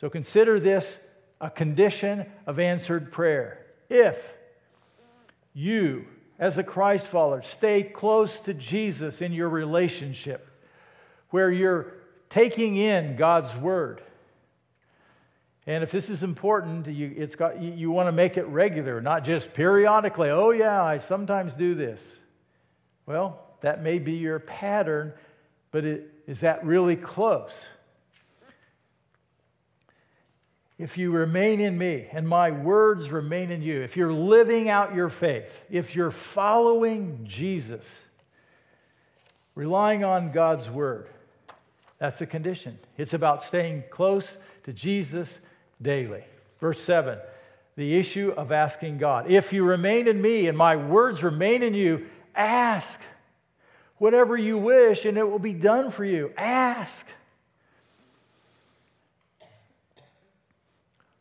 So 0.00 0.10
consider 0.10 0.58
this 0.58 0.98
a 1.40 1.50
condition 1.50 2.26
of 2.46 2.58
answered 2.58 3.12
prayer. 3.12 3.66
If 3.88 4.16
you 5.54 6.06
as 6.42 6.58
a 6.58 6.64
Christ 6.64 7.06
follower, 7.06 7.40
stay 7.42 7.84
close 7.84 8.40
to 8.40 8.52
Jesus 8.52 9.20
in 9.20 9.32
your 9.32 9.48
relationship, 9.48 10.48
where 11.30 11.52
you're 11.52 11.92
taking 12.30 12.76
in 12.76 13.14
God's 13.14 13.56
word. 13.62 14.02
And 15.68 15.84
if 15.84 15.92
this 15.92 16.10
is 16.10 16.24
important, 16.24 16.88
you, 16.88 17.14
it's 17.16 17.36
got, 17.36 17.62
you, 17.62 17.70
you 17.70 17.90
want 17.92 18.08
to 18.08 18.12
make 18.12 18.38
it 18.38 18.44
regular, 18.46 19.00
not 19.00 19.24
just 19.24 19.54
periodically. 19.54 20.30
Oh, 20.30 20.50
yeah, 20.50 20.82
I 20.82 20.98
sometimes 20.98 21.54
do 21.54 21.76
this. 21.76 22.02
Well, 23.06 23.40
that 23.60 23.84
may 23.84 24.00
be 24.00 24.14
your 24.14 24.40
pattern, 24.40 25.12
but 25.70 25.84
it, 25.84 26.10
is 26.26 26.40
that 26.40 26.66
really 26.66 26.96
close? 26.96 27.52
If 30.78 30.98
you 30.98 31.10
remain 31.10 31.60
in 31.60 31.76
me 31.76 32.08
and 32.12 32.26
my 32.26 32.50
words 32.50 33.10
remain 33.10 33.50
in 33.50 33.62
you, 33.62 33.82
if 33.82 33.96
you're 33.96 34.12
living 34.12 34.68
out 34.68 34.94
your 34.94 35.10
faith, 35.10 35.44
if 35.70 35.94
you're 35.94 36.10
following 36.10 37.26
Jesus, 37.28 37.84
relying 39.54 40.04
on 40.04 40.32
God's 40.32 40.68
word, 40.68 41.08
that's 41.98 42.20
a 42.20 42.26
condition. 42.26 42.78
It's 42.98 43.14
about 43.14 43.44
staying 43.44 43.84
close 43.90 44.26
to 44.64 44.72
Jesus 44.72 45.28
daily. 45.80 46.24
Verse 46.60 46.80
7 46.82 47.18
the 47.76 47.96
issue 47.96 48.32
of 48.36 48.52
asking 48.52 48.98
God. 48.98 49.30
If 49.30 49.52
you 49.52 49.64
remain 49.64 50.06
in 50.06 50.20
me 50.20 50.46
and 50.46 50.56
my 50.56 50.76
words 50.76 51.22
remain 51.22 51.62
in 51.62 51.74
you, 51.74 52.06
ask 52.34 53.00
whatever 53.98 54.36
you 54.36 54.58
wish 54.58 55.04
and 55.04 55.16
it 55.16 55.28
will 55.28 55.38
be 55.38 55.54
done 55.54 55.90
for 55.90 56.04
you. 56.04 56.32
Ask. 56.36 57.06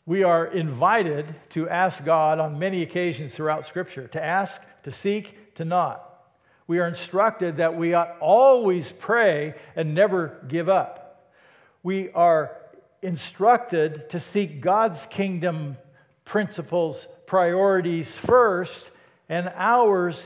We 0.05 0.23
are 0.23 0.45
invited 0.45 1.35
to 1.51 1.69
ask 1.69 2.03
God 2.03 2.39
on 2.39 2.59
many 2.59 2.81
occasions 2.81 3.33
throughout 3.33 3.65
Scripture 3.65 4.07
to 4.09 4.23
ask, 4.23 4.61
to 4.83 4.91
seek, 4.91 5.55
to 5.55 5.65
not. 5.65 6.07
We 6.67 6.79
are 6.79 6.87
instructed 6.87 7.57
that 7.57 7.77
we 7.77 7.93
ought 7.93 8.17
always 8.19 8.91
pray 8.99 9.55
and 9.75 9.93
never 9.93 10.43
give 10.47 10.69
up. 10.69 11.31
We 11.83 12.09
are 12.11 12.57
instructed 13.01 14.09
to 14.11 14.19
seek 14.19 14.61
God's 14.61 15.05
kingdom 15.07 15.77
principles, 16.25 17.07
priorities 17.25 18.11
first, 18.25 18.91
and 19.27 19.51
ours 19.55 20.17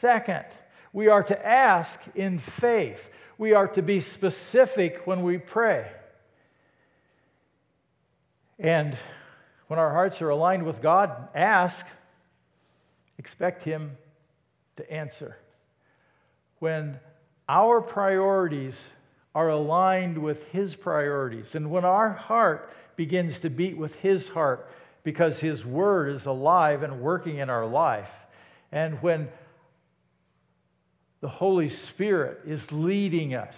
second. 0.00 0.44
We 0.92 1.08
are 1.08 1.22
to 1.22 1.46
ask 1.46 1.98
in 2.14 2.38
faith. 2.38 3.00
We 3.38 3.52
are 3.52 3.68
to 3.68 3.82
be 3.82 4.00
specific 4.00 5.02
when 5.04 5.22
we 5.22 5.38
pray. 5.38 5.90
And 8.58 8.96
when 9.68 9.78
our 9.78 9.92
hearts 9.92 10.22
are 10.22 10.30
aligned 10.30 10.64
with 10.64 10.80
God, 10.80 11.28
ask, 11.34 11.84
expect 13.18 13.62
Him 13.62 13.92
to 14.76 14.90
answer. 14.90 15.36
When 16.58 16.98
our 17.48 17.80
priorities 17.80 18.76
are 19.34 19.50
aligned 19.50 20.18
with 20.18 20.42
His 20.48 20.74
priorities, 20.74 21.54
and 21.54 21.70
when 21.70 21.84
our 21.84 22.10
heart 22.10 22.70
begins 22.96 23.40
to 23.40 23.50
beat 23.50 23.76
with 23.76 23.94
His 23.96 24.28
heart 24.28 24.70
because 25.04 25.38
His 25.38 25.64
Word 25.64 26.10
is 26.10 26.26
alive 26.26 26.82
and 26.82 27.00
working 27.00 27.38
in 27.38 27.50
our 27.50 27.66
life, 27.66 28.10
and 28.72 29.00
when 29.02 29.28
the 31.20 31.28
Holy 31.28 31.68
Spirit 31.68 32.40
is 32.46 32.70
leading 32.70 33.34
us. 33.34 33.56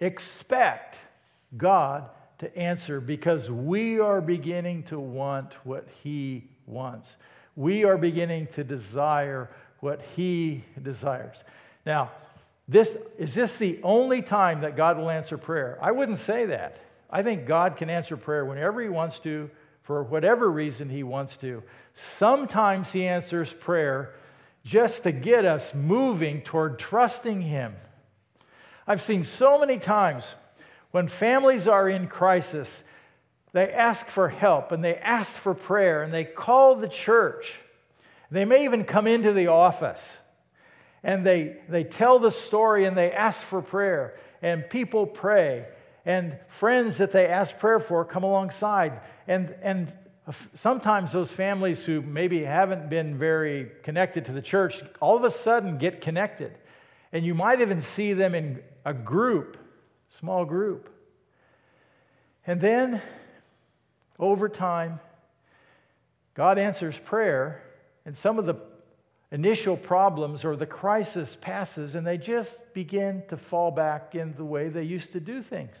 Expect 0.00 0.96
God 1.56 2.08
to 2.38 2.56
answer 2.56 3.00
because 3.00 3.50
we 3.50 3.98
are 3.98 4.20
beginning 4.20 4.82
to 4.84 4.98
want 4.98 5.54
what 5.64 5.86
He 6.02 6.44
wants. 6.66 7.16
We 7.54 7.84
are 7.84 7.96
beginning 7.96 8.48
to 8.54 8.64
desire 8.64 9.50
what 9.80 10.02
He 10.14 10.64
desires. 10.82 11.36
Now, 11.84 12.10
this, 12.68 12.90
is 13.18 13.34
this 13.34 13.56
the 13.56 13.78
only 13.82 14.22
time 14.22 14.62
that 14.62 14.76
God 14.76 14.98
will 14.98 15.08
answer 15.08 15.38
prayer? 15.38 15.78
I 15.80 15.92
wouldn't 15.92 16.18
say 16.18 16.46
that. 16.46 16.78
I 17.08 17.22
think 17.22 17.46
God 17.46 17.76
can 17.76 17.88
answer 17.88 18.16
prayer 18.16 18.44
whenever 18.44 18.82
He 18.82 18.88
wants 18.88 19.18
to, 19.20 19.48
for 19.84 20.02
whatever 20.02 20.50
reason 20.50 20.88
He 20.88 21.04
wants 21.04 21.36
to. 21.38 21.62
Sometimes 22.18 22.90
He 22.90 23.06
answers 23.06 23.52
prayer 23.60 24.14
just 24.64 25.04
to 25.04 25.12
get 25.12 25.44
us 25.44 25.72
moving 25.74 26.42
toward 26.42 26.78
trusting 26.78 27.40
Him. 27.40 27.74
I've 28.86 29.02
seen 29.04 29.24
so 29.24 29.58
many 29.58 29.78
times 29.78 30.24
when 30.96 31.08
families 31.08 31.68
are 31.68 31.90
in 31.90 32.08
crisis, 32.08 32.70
they 33.52 33.70
ask 33.70 34.08
for 34.08 34.30
help 34.30 34.72
and 34.72 34.82
they 34.82 34.94
ask 34.94 35.30
for 35.30 35.52
prayer 35.52 36.02
and 36.02 36.10
they 36.10 36.24
call 36.24 36.76
the 36.76 36.88
church. 36.88 37.52
They 38.30 38.46
may 38.46 38.64
even 38.64 38.84
come 38.84 39.06
into 39.06 39.34
the 39.34 39.48
office 39.48 40.00
and 41.02 41.26
they, 41.26 41.58
they 41.68 41.84
tell 41.84 42.18
the 42.18 42.30
story 42.30 42.86
and 42.86 42.96
they 42.96 43.12
ask 43.12 43.38
for 43.50 43.60
prayer, 43.60 44.18
and 44.40 44.70
people 44.70 45.06
pray, 45.06 45.66
and 46.06 46.38
friends 46.60 46.96
that 46.96 47.12
they 47.12 47.26
ask 47.26 47.58
prayer 47.58 47.78
for 47.78 48.02
come 48.06 48.22
alongside. 48.22 48.98
And, 49.28 49.54
and 49.62 49.92
sometimes 50.54 51.12
those 51.12 51.30
families 51.30 51.84
who 51.84 52.00
maybe 52.00 52.42
haven't 52.42 52.88
been 52.88 53.18
very 53.18 53.70
connected 53.82 54.24
to 54.24 54.32
the 54.32 54.40
church 54.40 54.82
all 55.02 55.14
of 55.14 55.24
a 55.24 55.30
sudden 55.30 55.76
get 55.76 56.00
connected. 56.00 56.56
And 57.12 57.22
you 57.22 57.34
might 57.34 57.60
even 57.60 57.82
see 57.82 58.14
them 58.14 58.34
in 58.34 58.62
a 58.86 58.94
group, 58.94 59.58
small 60.18 60.44
group. 60.44 60.88
And 62.46 62.60
then, 62.60 63.02
over 64.18 64.48
time, 64.48 65.00
God 66.34 66.58
answers 66.58 66.94
prayer, 67.04 67.62
and 68.04 68.16
some 68.16 68.38
of 68.38 68.46
the 68.46 68.56
initial 69.32 69.76
problems 69.76 70.44
or 70.44 70.56
the 70.56 70.66
crisis 70.66 71.36
passes, 71.40 71.94
and 71.94 72.06
they 72.06 72.18
just 72.18 72.56
begin 72.72 73.22
to 73.28 73.36
fall 73.36 73.70
back 73.70 74.14
in 74.14 74.34
the 74.36 74.44
way 74.44 74.68
they 74.68 74.84
used 74.84 75.12
to 75.12 75.20
do 75.20 75.42
things. 75.42 75.76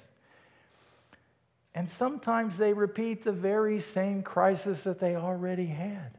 And 1.74 1.88
sometimes 1.98 2.56
they 2.56 2.72
repeat 2.72 3.22
the 3.22 3.32
very 3.32 3.80
same 3.80 4.22
crisis 4.22 4.82
that 4.84 4.98
they 4.98 5.14
already 5.14 5.66
had. 5.66 6.16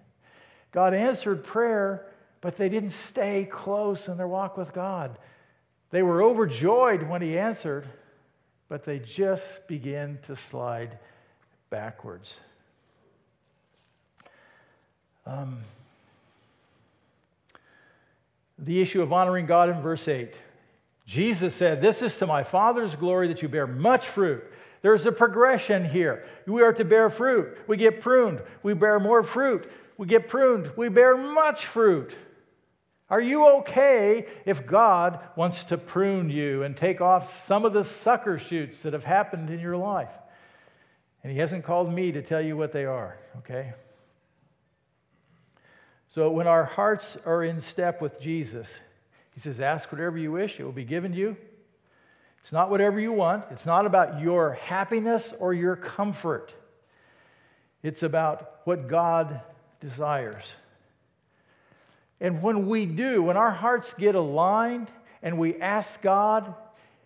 God 0.71 0.93
answered 0.93 1.43
prayer, 1.43 2.05
but 2.41 2.57
they 2.57 2.69
didn't 2.69 2.93
stay 3.09 3.47
close 3.51 4.07
in 4.07 4.17
their 4.17 4.27
walk 4.27 4.55
with 4.55 4.71
God. 4.71 5.17
They 5.89 6.03
were 6.03 6.21
overjoyed 6.21 7.09
when 7.09 7.23
He 7.23 7.39
answered, 7.39 7.87
but 8.69 8.85
they 8.85 8.99
just 8.99 9.67
begin 9.67 10.19
to 10.27 10.35
slide 10.49 10.97
backwards. 11.69 12.35
Um, 15.25 15.59
the 18.59 18.81
issue 18.81 19.01
of 19.01 19.11
honoring 19.11 19.45
God 19.45 19.69
in 19.69 19.81
verse 19.81 20.07
8. 20.07 20.33
Jesus 21.05 21.55
said, 21.55 21.81
This 21.81 22.01
is 22.01 22.15
to 22.17 22.25
my 22.25 22.43
Father's 22.43 22.95
glory 22.95 23.27
that 23.29 23.41
you 23.41 23.47
bear 23.47 23.67
much 23.67 24.07
fruit 24.07 24.43
there's 24.81 25.05
a 25.05 25.11
progression 25.11 25.83
here. 25.83 26.25
We 26.45 26.61
are 26.61 26.73
to 26.73 26.85
bear 26.85 27.09
fruit. 27.09 27.57
We 27.67 27.77
get 27.77 28.01
pruned. 28.01 28.41
We 28.63 28.73
bear 28.73 28.99
more 28.99 29.23
fruit. 29.23 29.69
We 29.97 30.07
get 30.07 30.29
pruned. 30.29 30.71
We 30.77 30.89
bear 30.89 31.17
much 31.17 31.65
fruit. 31.65 32.15
Are 33.09 33.21
you 33.21 33.47
okay 33.59 34.25
if 34.45 34.67
God 34.67 35.19
wants 35.37 35.63
to 35.65 35.77
prune 35.77 36.29
you 36.29 36.63
and 36.63 36.75
take 36.75 36.99
off 36.99 37.47
some 37.47 37.63
of 37.63 37.71
the 37.71 37.83
sucker 37.83 38.37
shoots 38.37 38.83
that 38.83 38.93
have 38.93 39.05
happened 39.05 39.49
in 39.49 39.59
your 39.59 39.77
life? 39.77 40.11
And 41.23 41.31
He 41.31 41.39
hasn't 41.39 41.63
called 41.63 41.91
me 41.91 42.11
to 42.11 42.21
tell 42.21 42.41
you 42.41 42.57
what 42.57 42.73
they 42.73 42.85
are, 42.85 43.17
okay? 43.39 43.73
So 46.09 46.29
when 46.31 46.47
our 46.47 46.65
hearts 46.65 47.17
are 47.25 47.43
in 47.43 47.61
step 47.61 48.01
with 48.01 48.19
Jesus, 48.19 48.67
He 49.33 49.39
says, 49.39 49.61
Ask 49.61 49.89
whatever 49.91 50.17
you 50.17 50.33
wish, 50.33 50.59
it 50.59 50.63
will 50.63 50.71
be 50.73 50.83
given 50.83 51.13
to 51.13 51.17
you. 51.17 51.37
It's 52.41 52.51
not 52.51 52.69
whatever 52.69 52.99
you 52.99 53.13
want. 53.13 53.45
It's 53.51 53.65
not 53.65 53.85
about 53.85 54.21
your 54.21 54.53
happiness 54.53 55.33
or 55.39 55.53
your 55.53 55.75
comfort. 55.75 56.53
It's 57.83 58.03
about 58.03 58.61
what 58.65 58.87
God 58.87 59.41
desires. 59.79 60.43
And 62.19 62.41
when 62.41 62.67
we 62.67 62.85
do, 62.85 63.21
when 63.21 63.37
our 63.37 63.51
hearts 63.51 63.93
get 63.97 64.15
aligned 64.15 64.89
and 65.21 65.37
we 65.37 65.55
ask 65.61 66.01
God, 66.01 66.55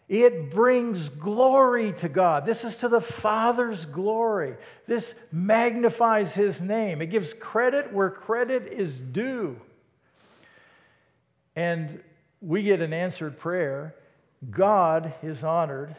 it 0.08 0.52
brings 0.52 1.10
glory 1.10 1.94
to 2.00 2.10
God. 2.10 2.46
This 2.46 2.64
is 2.64 2.76
to 2.78 2.90
the 2.90 3.02
Father's 3.02 3.86
glory. 3.86 4.56
This 4.88 5.14
magnifies 5.32 6.32
His 6.32 6.60
name. 6.60 7.02
It 7.02 7.08
gives 7.08 7.34
credit 7.34 7.94
where 7.94 8.10
credit 8.10 8.72
is 8.72 8.98
due. 8.98 9.58
And 11.56 12.02
we 12.42 12.64
get 12.64 12.82
an 12.82 12.94
answered 12.94 13.38
prayer 13.40 13.96
God 14.50 15.14
is 15.22 15.44
honored. 15.44 15.96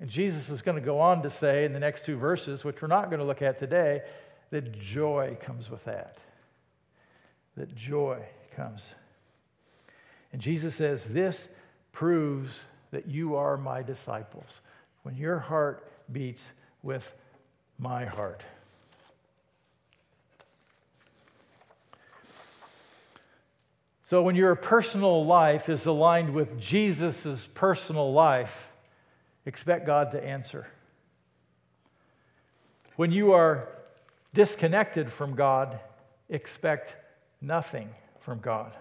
And 0.00 0.08
Jesus 0.08 0.48
is 0.48 0.62
going 0.62 0.76
to 0.76 0.84
go 0.84 1.00
on 1.00 1.22
to 1.22 1.30
say 1.30 1.64
in 1.64 1.72
the 1.72 1.80
next 1.80 2.04
two 2.04 2.16
verses, 2.16 2.62
which 2.62 2.80
we're 2.82 2.88
not 2.88 3.10
going 3.10 3.20
to 3.20 3.26
look 3.26 3.42
at 3.42 3.58
today, 3.58 4.02
that 4.50 4.78
joy 4.78 5.36
comes 5.42 5.70
with 5.70 5.84
that. 5.84 6.18
That 7.56 7.74
joy 7.74 8.22
comes. 8.54 8.82
And 10.32 10.40
Jesus 10.40 10.74
says, 10.74 11.04
This 11.08 11.48
proves 11.92 12.50
that 12.90 13.08
you 13.08 13.36
are 13.36 13.56
my 13.56 13.82
disciples 13.82 14.60
when 15.02 15.16
your 15.16 15.38
heart 15.38 15.90
beats 16.12 16.42
with 16.82 17.04
my 17.78 18.04
heart. 18.04 18.42
So, 24.04 24.22
when 24.22 24.34
your 24.34 24.56
personal 24.56 25.24
life 25.24 25.68
is 25.68 25.86
aligned 25.86 26.34
with 26.34 26.60
Jesus' 26.60 27.48
personal 27.54 28.12
life, 28.12 28.50
expect 29.46 29.86
God 29.86 30.10
to 30.12 30.22
answer. 30.24 30.66
When 32.96 33.12
you 33.12 33.32
are 33.32 33.68
disconnected 34.34 35.12
from 35.12 35.36
God, 35.36 35.78
expect 36.28 36.94
nothing 37.40 37.88
from 38.20 38.40
God. 38.40 38.72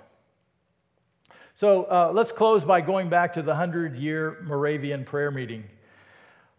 So, 1.56 1.84
uh, 1.84 2.12
let's 2.14 2.32
close 2.32 2.64
by 2.64 2.82
going 2.82 3.10
back 3.10 3.34
to 3.34 3.42
the 3.42 3.50
100 3.50 3.96
year 3.98 4.38
Moravian 4.44 5.04
prayer 5.04 5.32
meeting. 5.32 5.66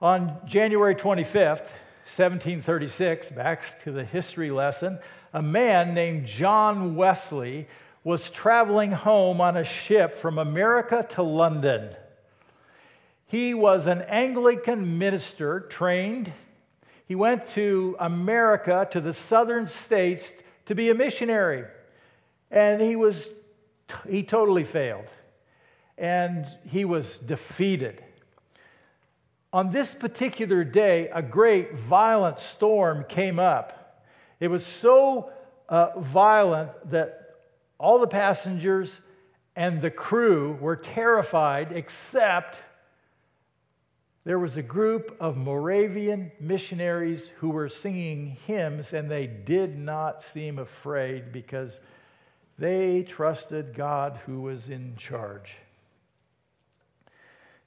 On 0.03 0.37
January 0.47 0.95
25th, 0.95 1.69
1736, 2.17 3.31
back 3.31 3.83
to 3.85 3.93
the 3.93 4.05
history 4.05 4.51
lesson, 4.51 4.99
a 5.33 5.41
man 5.41 5.95
named 5.95 6.27
John 6.27 6.97
Wesley 6.97 7.69
was 8.03 8.31
traveling 8.31 8.91
home 8.91 9.41
on 9.41 9.57
a 9.57 9.65
ship 9.65 10.19
from 10.19 10.39
America 10.39 11.07
to 11.11 11.23
London. 11.23 11.95
He 13.27 13.55
was 13.55 13.87
an 13.87 14.03
Anglican 14.03 14.99
minister 14.99 15.61
trained. 15.61 16.33
He 17.07 17.15
went 17.15 17.47
to 17.55 17.97
America, 18.01 18.89
to 18.93 19.01
the 19.01 19.13
southern 19.13 19.69
states, 19.69 20.25
to 20.67 20.75
be 20.75 20.91
a 20.91 20.95
missionary. 20.95 21.65
And 22.51 22.81
he 22.81 22.97
was 22.97 23.29
he 24.09 24.23
totally 24.23 24.65
failed. 24.65 25.07
And 25.99 26.47
he 26.65 26.85
was 26.85 27.19
defeated. 27.27 28.03
On 29.53 29.73
this 29.73 29.93
particular 29.93 30.63
day, 30.63 31.11
a 31.13 31.23
great 31.23 31.75
violent 31.75 32.39
storm 32.55 33.05
came 33.09 33.39
up. 33.39 34.05
It 34.39 34.49
was 34.49 34.65
so 34.81 35.31
uh, 35.69 35.99
violent 35.99 36.71
that 36.91 37.37
all 37.79 37.99
the 37.99 38.07
passengers 38.07 39.01
and 39.57 39.83
the 39.83 39.91
crew 39.91 40.57
were 40.61 40.77
terrified, 40.77 41.73
except 41.73 42.59
there 44.25 44.39
was 44.39 44.57
a 44.57 44.63
group 44.63 45.17
of 45.19 45.37
Moravian 45.37 46.31
missionaries 46.39 47.31
who 47.39 47.51
were 47.51 47.69
singing 47.69 48.37
hymns, 48.47 48.93
and 48.93 49.11
they 49.11 49.27
did 49.27 49.77
not 49.77 50.23
seem 50.23 50.59
afraid 50.59 51.33
because 51.33 51.81
they 52.61 53.03
trusted 53.03 53.75
God 53.75 54.21
who 54.27 54.43
was 54.43 54.69
in 54.69 54.95
charge. 54.97 55.51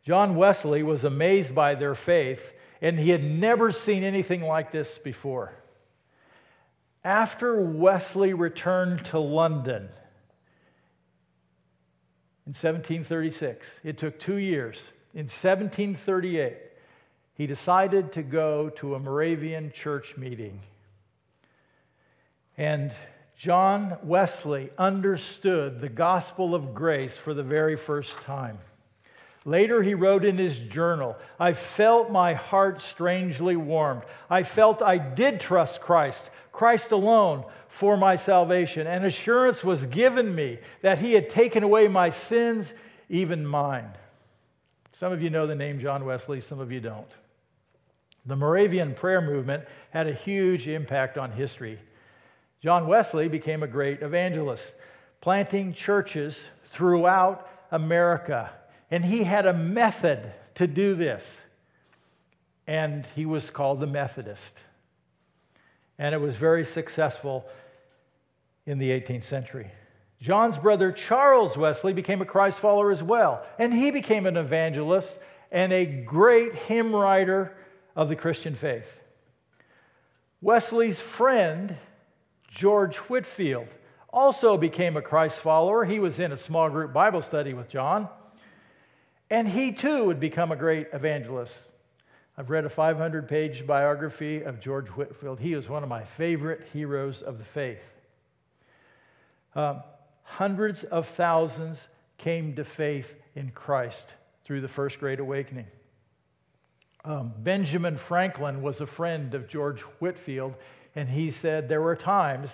John 0.06 0.36
Wesley 0.36 0.84
was 0.84 1.04
amazed 1.04 1.54
by 1.54 1.76
their 1.76 1.96
faith, 1.96 2.42
and 2.82 2.98
he 2.98 3.10
had 3.10 3.24
never 3.24 3.74
seen 3.74 4.04
anything 4.04 4.42
like 4.42 4.72
this 4.72 4.98
before. 5.00 5.54
After 7.04 7.60
Wesley 7.60 8.34
returned 8.34 9.06
to 9.08 9.20
London, 9.20 9.90
in 12.46 12.52
1736. 12.52 13.68
It 13.84 13.98
took 13.98 14.20
two 14.20 14.36
years. 14.36 14.78
In 15.14 15.28
1738, 15.28 16.58
he 17.36 17.48
decided 17.48 18.12
to 18.14 18.22
go 18.24 18.70
to 18.78 18.96
a 18.96 19.00
Moravian 19.00 19.72
church 19.72 20.16
meeting. 20.18 20.60
And 22.58 22.92
John 23.44 23.98
Wesley 24.04 24.70
understood 24.78 25.82
the 25.82 25.90
gospel 25.90 26.56
of 26.56 26.74
grace 26.74 27.18
for 27.18 27.34
the 27.34 27.44
very 27.44 27.76
first 27.76 28.14
time. 28.22 28.58
Later, 29.44 29.84
he 29.84 29.96
wrote 29.96 30.24
in 30.24 30.38
his 30.38 30.58
journal 30.58 31.18
I 31.38 31.52
felt 31.52 32.10
my 32.10 32.36
heart 32.36 32.82
strangely 32.82 33.58
warmed. 33.58 34.04
I 34.30 34.44
felt 34.44 34.82
I 34.82 34.98
did 34.98 35.42
trust 35.42 35.82
Christ, 35.82 36.30
Christ 36.54 36.94
alone, 36.94 37.44
for 37.68 37.98
my 37.98 38.16
salvation. 38.16 38.88
And 38.88 39.04
assurance 39.04 39.62
was 39.62 39.86
given 39.88 40.34
me 40.34 40.60
that 40.82 41.00
he 41.00 41.12
had 41.12 41.30
taken 41.30 41.64
away 41.64 41.90
my 41.90 42.12
sins, 42.12 42.72
even 43.10 43.46
mine. 43.46 43.90
Some 44.94 45.12
of 45.12 45.22
you 45.22 45.30
know 45.30 45.48
the 45.48 45.54
name 45.54 45.82
John 45.82 46.06
Wesley, 46.06 46.40
some 46.40 46.62
of 46.62 46.72
you 46.72 46.80
don't. 46.80 47.12
The 48.26 48.38
Moravian 48.38 48.94
prayer 48.94 49.20
movement 49.20 49.66
had 49.90 50.08
a 50.08 50.14
huge 50.14 50.70
impact 50.70 51.18
on 51.18 51.34
history. 51.34 51.78
John 52.64 52.88
Wesley 52.88 53.28
became 53.28 53.62
a 53.62 53.68
great 53.68 54.02
evangelist, 54.02 54.72
planting 55.20 55.74
churches 55.74 56.40
throughout 56.72 57.50
America. 57.72 58.52
And 58.90 59.04
he 59.04 59.24
had 59.24 59.46
a 59.46 59.54
method 59.54 60.32
to 60.56 60.66
do 60.66 60.96
this. 60.96 61.30
And 62.66 63.06
he 63.16 63.26
was 63.26 63.50
called 63.50 63.82
the 63.82 63.88
Methodist. 63.88 64.62
And 66.00 66.16
it 66.16 66.22
was 66.22 66.38
very 66.38 66.66
successful 66.66 67.46
in 68.66 68.80
the 68.80 68.92
18th 68.92 69.26
century. 69.26 69.70
John's 70.22 70.58
brother 70.58 70.94
Charles 70.94 71.58
Wesley 71.58 71.92
became 71.92 72.22
a 72.22 72.26
Christ 72.26 72.60
follower 72.60 72.94
as 72.94 73.04
well. 73.04 73.46
And 73.60 73.74
he 73.74 73.92
became 73.92 74.26
an 74.26 74.38
evangelist 74.38 75.20
and 75.52 75.74
a 75.74 75.86
great 75.86 76.56
hymn 76.56 76.96
writer 76.96 77.58
of 77.94 78.08
the 78.08 78.16
Christian 78.16 78.56
faith. 78.56 78.88
Wesley's 80.42 81.00
friend 81.00 81.76
George 82.54 82.98
Whitefield 82.98 83.68
also 84.10 84.58
became 84.58 84.96
a 84.96 85.02
Christ 85.02 85.40
follower. 85.40 85.84
He 85.84 86.00
was 86.00 86.20
in 86.20 86.32
a 86.32 86.38
small 86.38 86.70
group 86.70 86.94
Bible 86.94 87.22
study 87.22 87.54
with 87.54 87.68
John, 87.68 88.08
and 89.30 89.48
he 89.48 89.72
too 89.72 90.06
would 90.06 90.20
become 90.20 90.52
a 90.52 90.56
great 90.56 90.88
evangelist. 90.94 91.58
I've 92.38 92.50
read 92.50 92.66
a 92.66 92.70
500 92.70 93.28
page 93.28 93.66
biography 93.66 94.44
of 94.44 94.60
George 94.60 94.88
Whitefield. 94.90 95.40
He 95.40 95.54
is 95.54 95.68
one 95.68 95.84
of 95.84 95.90
my 95.90 96.04
favorite 96.18 96.62
heroes 96.72 97.22
of 97.22 97.40
the 97.40 97.46
faith. 97.46 97.82
Um, 99.56 99.82
hundreds 100.24 100.84
of 100.84 101.08
thousands 101.10 101.80
came 102.18 102.56
to 102.56 102.64
faith 102.64 103.08
in 103.36 103.52
Christ 103.52 104.06
through 104.46 104.62
the 104.62 104.68
First 104.68 105.00
Great 105.00 105.20
Awakening. 105.20 105.68
Um, 107.06 107.34
Benjamin 107.40 107.98
Franklin 107.98 108.62
was 108.62 108.80
a 108.80 108.88
friend 108.88 109.34
of 109.34 109.50
George 109.50 109.82
Whitefield, 110.00 110.54
and 110.96 111.10
he 111.10 111.32
said 111.32 111.68
there 111.68 111.82
were 111.82 111.96
times 111.96 112.50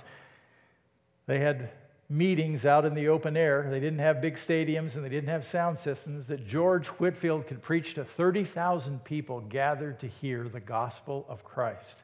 they 1.28 1.40
had 1.40 1.70
meetings 2.10 2.66
out 2.66 2.86
in 2.86 2.96
the 2.96 3.08
open 3.08 3.38
air. 3.38 3.68
They 3.70 3.80
didn't 3.80 4.00
have 4.00 4.20
big 4.20 4.38
stadiums 4.38 4.96
and 4.96 5.06
they 5.06 5.10
didn't 5.10 5.30
have 5.30 5.46
sound 5.46 5.78
systems 5.78 6.28
that 6.28 6.48
George 6.48 6.88
Whitefield 6.88 7.46
could 7.46 7.62
preach 7.62 7.94
to 7.94 8.04
30,000 8.04 9.04
people 9.04 9.42
gathered 9.42 10.00
to 10.00 10.08
hear 10.08 10.50
the 10.50 10.60
gospel 10.60 11.26
of 11.30 11.44
Christ. 11.44 11.98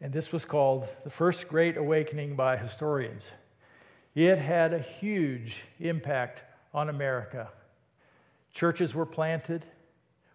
And 0.00 0.12
this 0.12 0.32
was 0.32 0.44
called 0.44 0.88
the 1.04 1.10
First 1.10 1.48
Great 1.48 1.76
Awakening 1.76 2.34
by 2.34 2.56
historians. 2.56 3.30
It 4.14 4.38
had 4.38 4.72
a 4.72 4.78
huge 4.78 5.56
impact 5.80 6.40
on 6.72 6.88
America. 6.88 7.48
Churches 8.54 8.94
were 8.94 9.06
planted, 9.06 9.64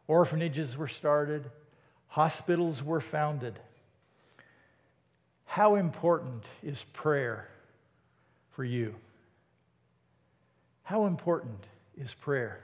orphanages 0.08 0.78
were 0.78 0.88
started, 0.88 1.50
hospitals 2.08 2.84
were 2.84 3.02
founded. 3.02 3.60
How 5.50 5.78
important 5.78 6.44
is 6.62 6.78
prayer 6.94 7.50
for 8.52 8.64
you? 8.64 8.94
How 10.84 11.08
important 11.08 11.66
is 11.98 12.14
prayer? 12.14 12.60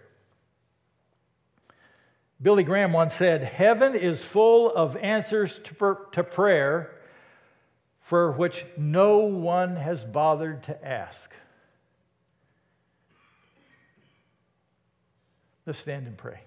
Billy 2.40 2.64
Graham 2.64 2.94
once 2.94 3.16
said, 3.16 3.44
Heaven 3.44 3.96
is 3.96 4.24
full 4.24 4.72
of 4.72 4.96
answers 4.98 5.52
to, 5.64 5.98
to 6.12 6.24
prayer 6.24 6.92
for 8.02 8.34
which 8.34 8.64
no 8.78 9.18
one 9.18 9.78
has 9.78 10.04
bothered 10.04 10.62
to 10.66 10.88
ask. 10.88 11.32
Let's 15.66 15.80
stand 15.80 16.06
and 16.06 16.16
pray. 16.16 16.42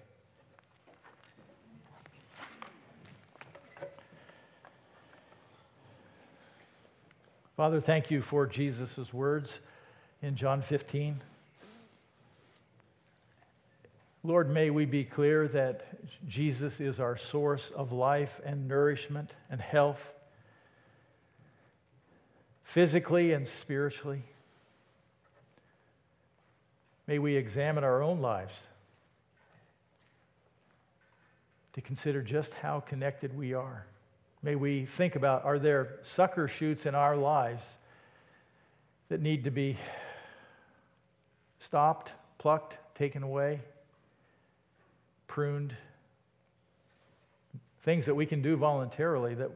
Father, 7.59 7.81
thank 7.81 8.09
you 8.09 8.21
for 8.21 8.47
Jesus' 8.47 9.11
words 9.11 9.51
in 10.21 10.37
John 10.37 10.63
15. 10.69 11.19
Lord, 14.23 14.49
may 14.49 14.69
we 14.69 14.85
be 14.85 15.03
clear 15.03 15.45
that 15.49 15.81
Jesus 16.25 16.79
is 16.79 17.01
our 17.01 17.17
source 17.17 17.69
of 17.75 17.91
life 17.91 18.29
and 18.45 18.69
nourishment 18.69 19.31
and 19.49 19.59
health, 19.59 19.99
physically 22.73 23.33
and 23.33 23.45
spiritually. 23.59 24.23
May 27.07 27.19
we 27.19 27.35
examine 27.35 27.83
our 27.83 28.01
own 28.01 28.21
lives 28.21 28.57
to 31.73 31.81
consider 31.81 32.21
just 32.21 32.53
how 32.53 32.79
connected 32.79 33.37
we 33.37 33.53
are. 33.53 33.85
May 34.41 34.55
we 34.55 34.87
think 34.97 35.15
about 35.15 35.43
are 35.43 35.59
there 35.59 35.99
sucker 36.15 36.47
shoots 36.47 36.85
in 36.85 36.95
our 36.95 37.17
lives 37.17 37.63
that 39.09 39.21
need 39.21 39.43
to 39.43 39.51
be 39.51 39.77
stopped, 41.59 42.11
plucked, 42.37 42.77
taken 42.95 43.21
away, 43.23 43.61
pruned? 45.27 45.75
Things 47.83 48.05
that 48.05 48.15
we 48.15 48.25
can 48.25 48.41
do 48.41 48.55
voluntarily 48.55 49.35
that 49.35 49.51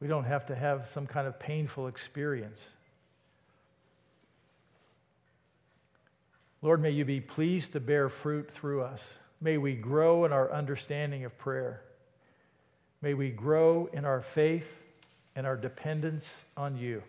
we 0.00 0.08
don't 0.08 0.24
have 0.24 0.46
to 0.46 0.54
have 0.54 0.88
some 0.94 1.06
kind 1.06 1.26
of 1.26 1.38
painful 1.38 1.86
experience. 1.86 2.60
Lord, 6.62 6.82
may 6.82 6.90
you 6.90 7.04
be 7.04 7.20
pleased 7.20 7.72
to 7.72 7.80
bear 7.80 8.08
fruit 8.08 8.50
through 8.60 8.82
us. 8.82 9.02
May 9.40 9.56
we 9.56 9.74
grow 9.74 10.24
in 10.24 10.32
our 10.32 10.52
understanding 10.52 11.24
of 11.24 11.36
prayer. 11.38 11.82
May 13.02 13.14
we 13.14 13.30
grow 13.30 13.88
in 13.92 14.04
our 14.04 14.24
faith 14.34 14.66
and 15.34 15.46
our 15.46 15.56
dependence 15.56 16.24
on 16.56 16.76
you. 16.76 17.02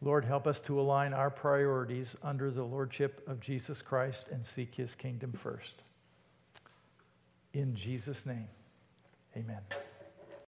Lord, 0.00 0.24
help 0.24 0.46
us 0.46 0.60
to 0.66 0.78
align 0.78 1.14
our 1.14 1.30
priorities 1.30 2.14
under 2.22 2.50
the 2.50 2.62
Lordship 2.62 3.22
of 3.26 3.40
Jesus 3.40 3.80
Christ 3.80 4.26
and 4.30 4.44
seek 4.54 4.74
his 4.74 4.90
kingdom 4.96 5.38
first. 5.42 5.72
In 7.54 7.74
Jesus' 7.74 8.20
name, 8.26 8.48
amen. 9.34 9.62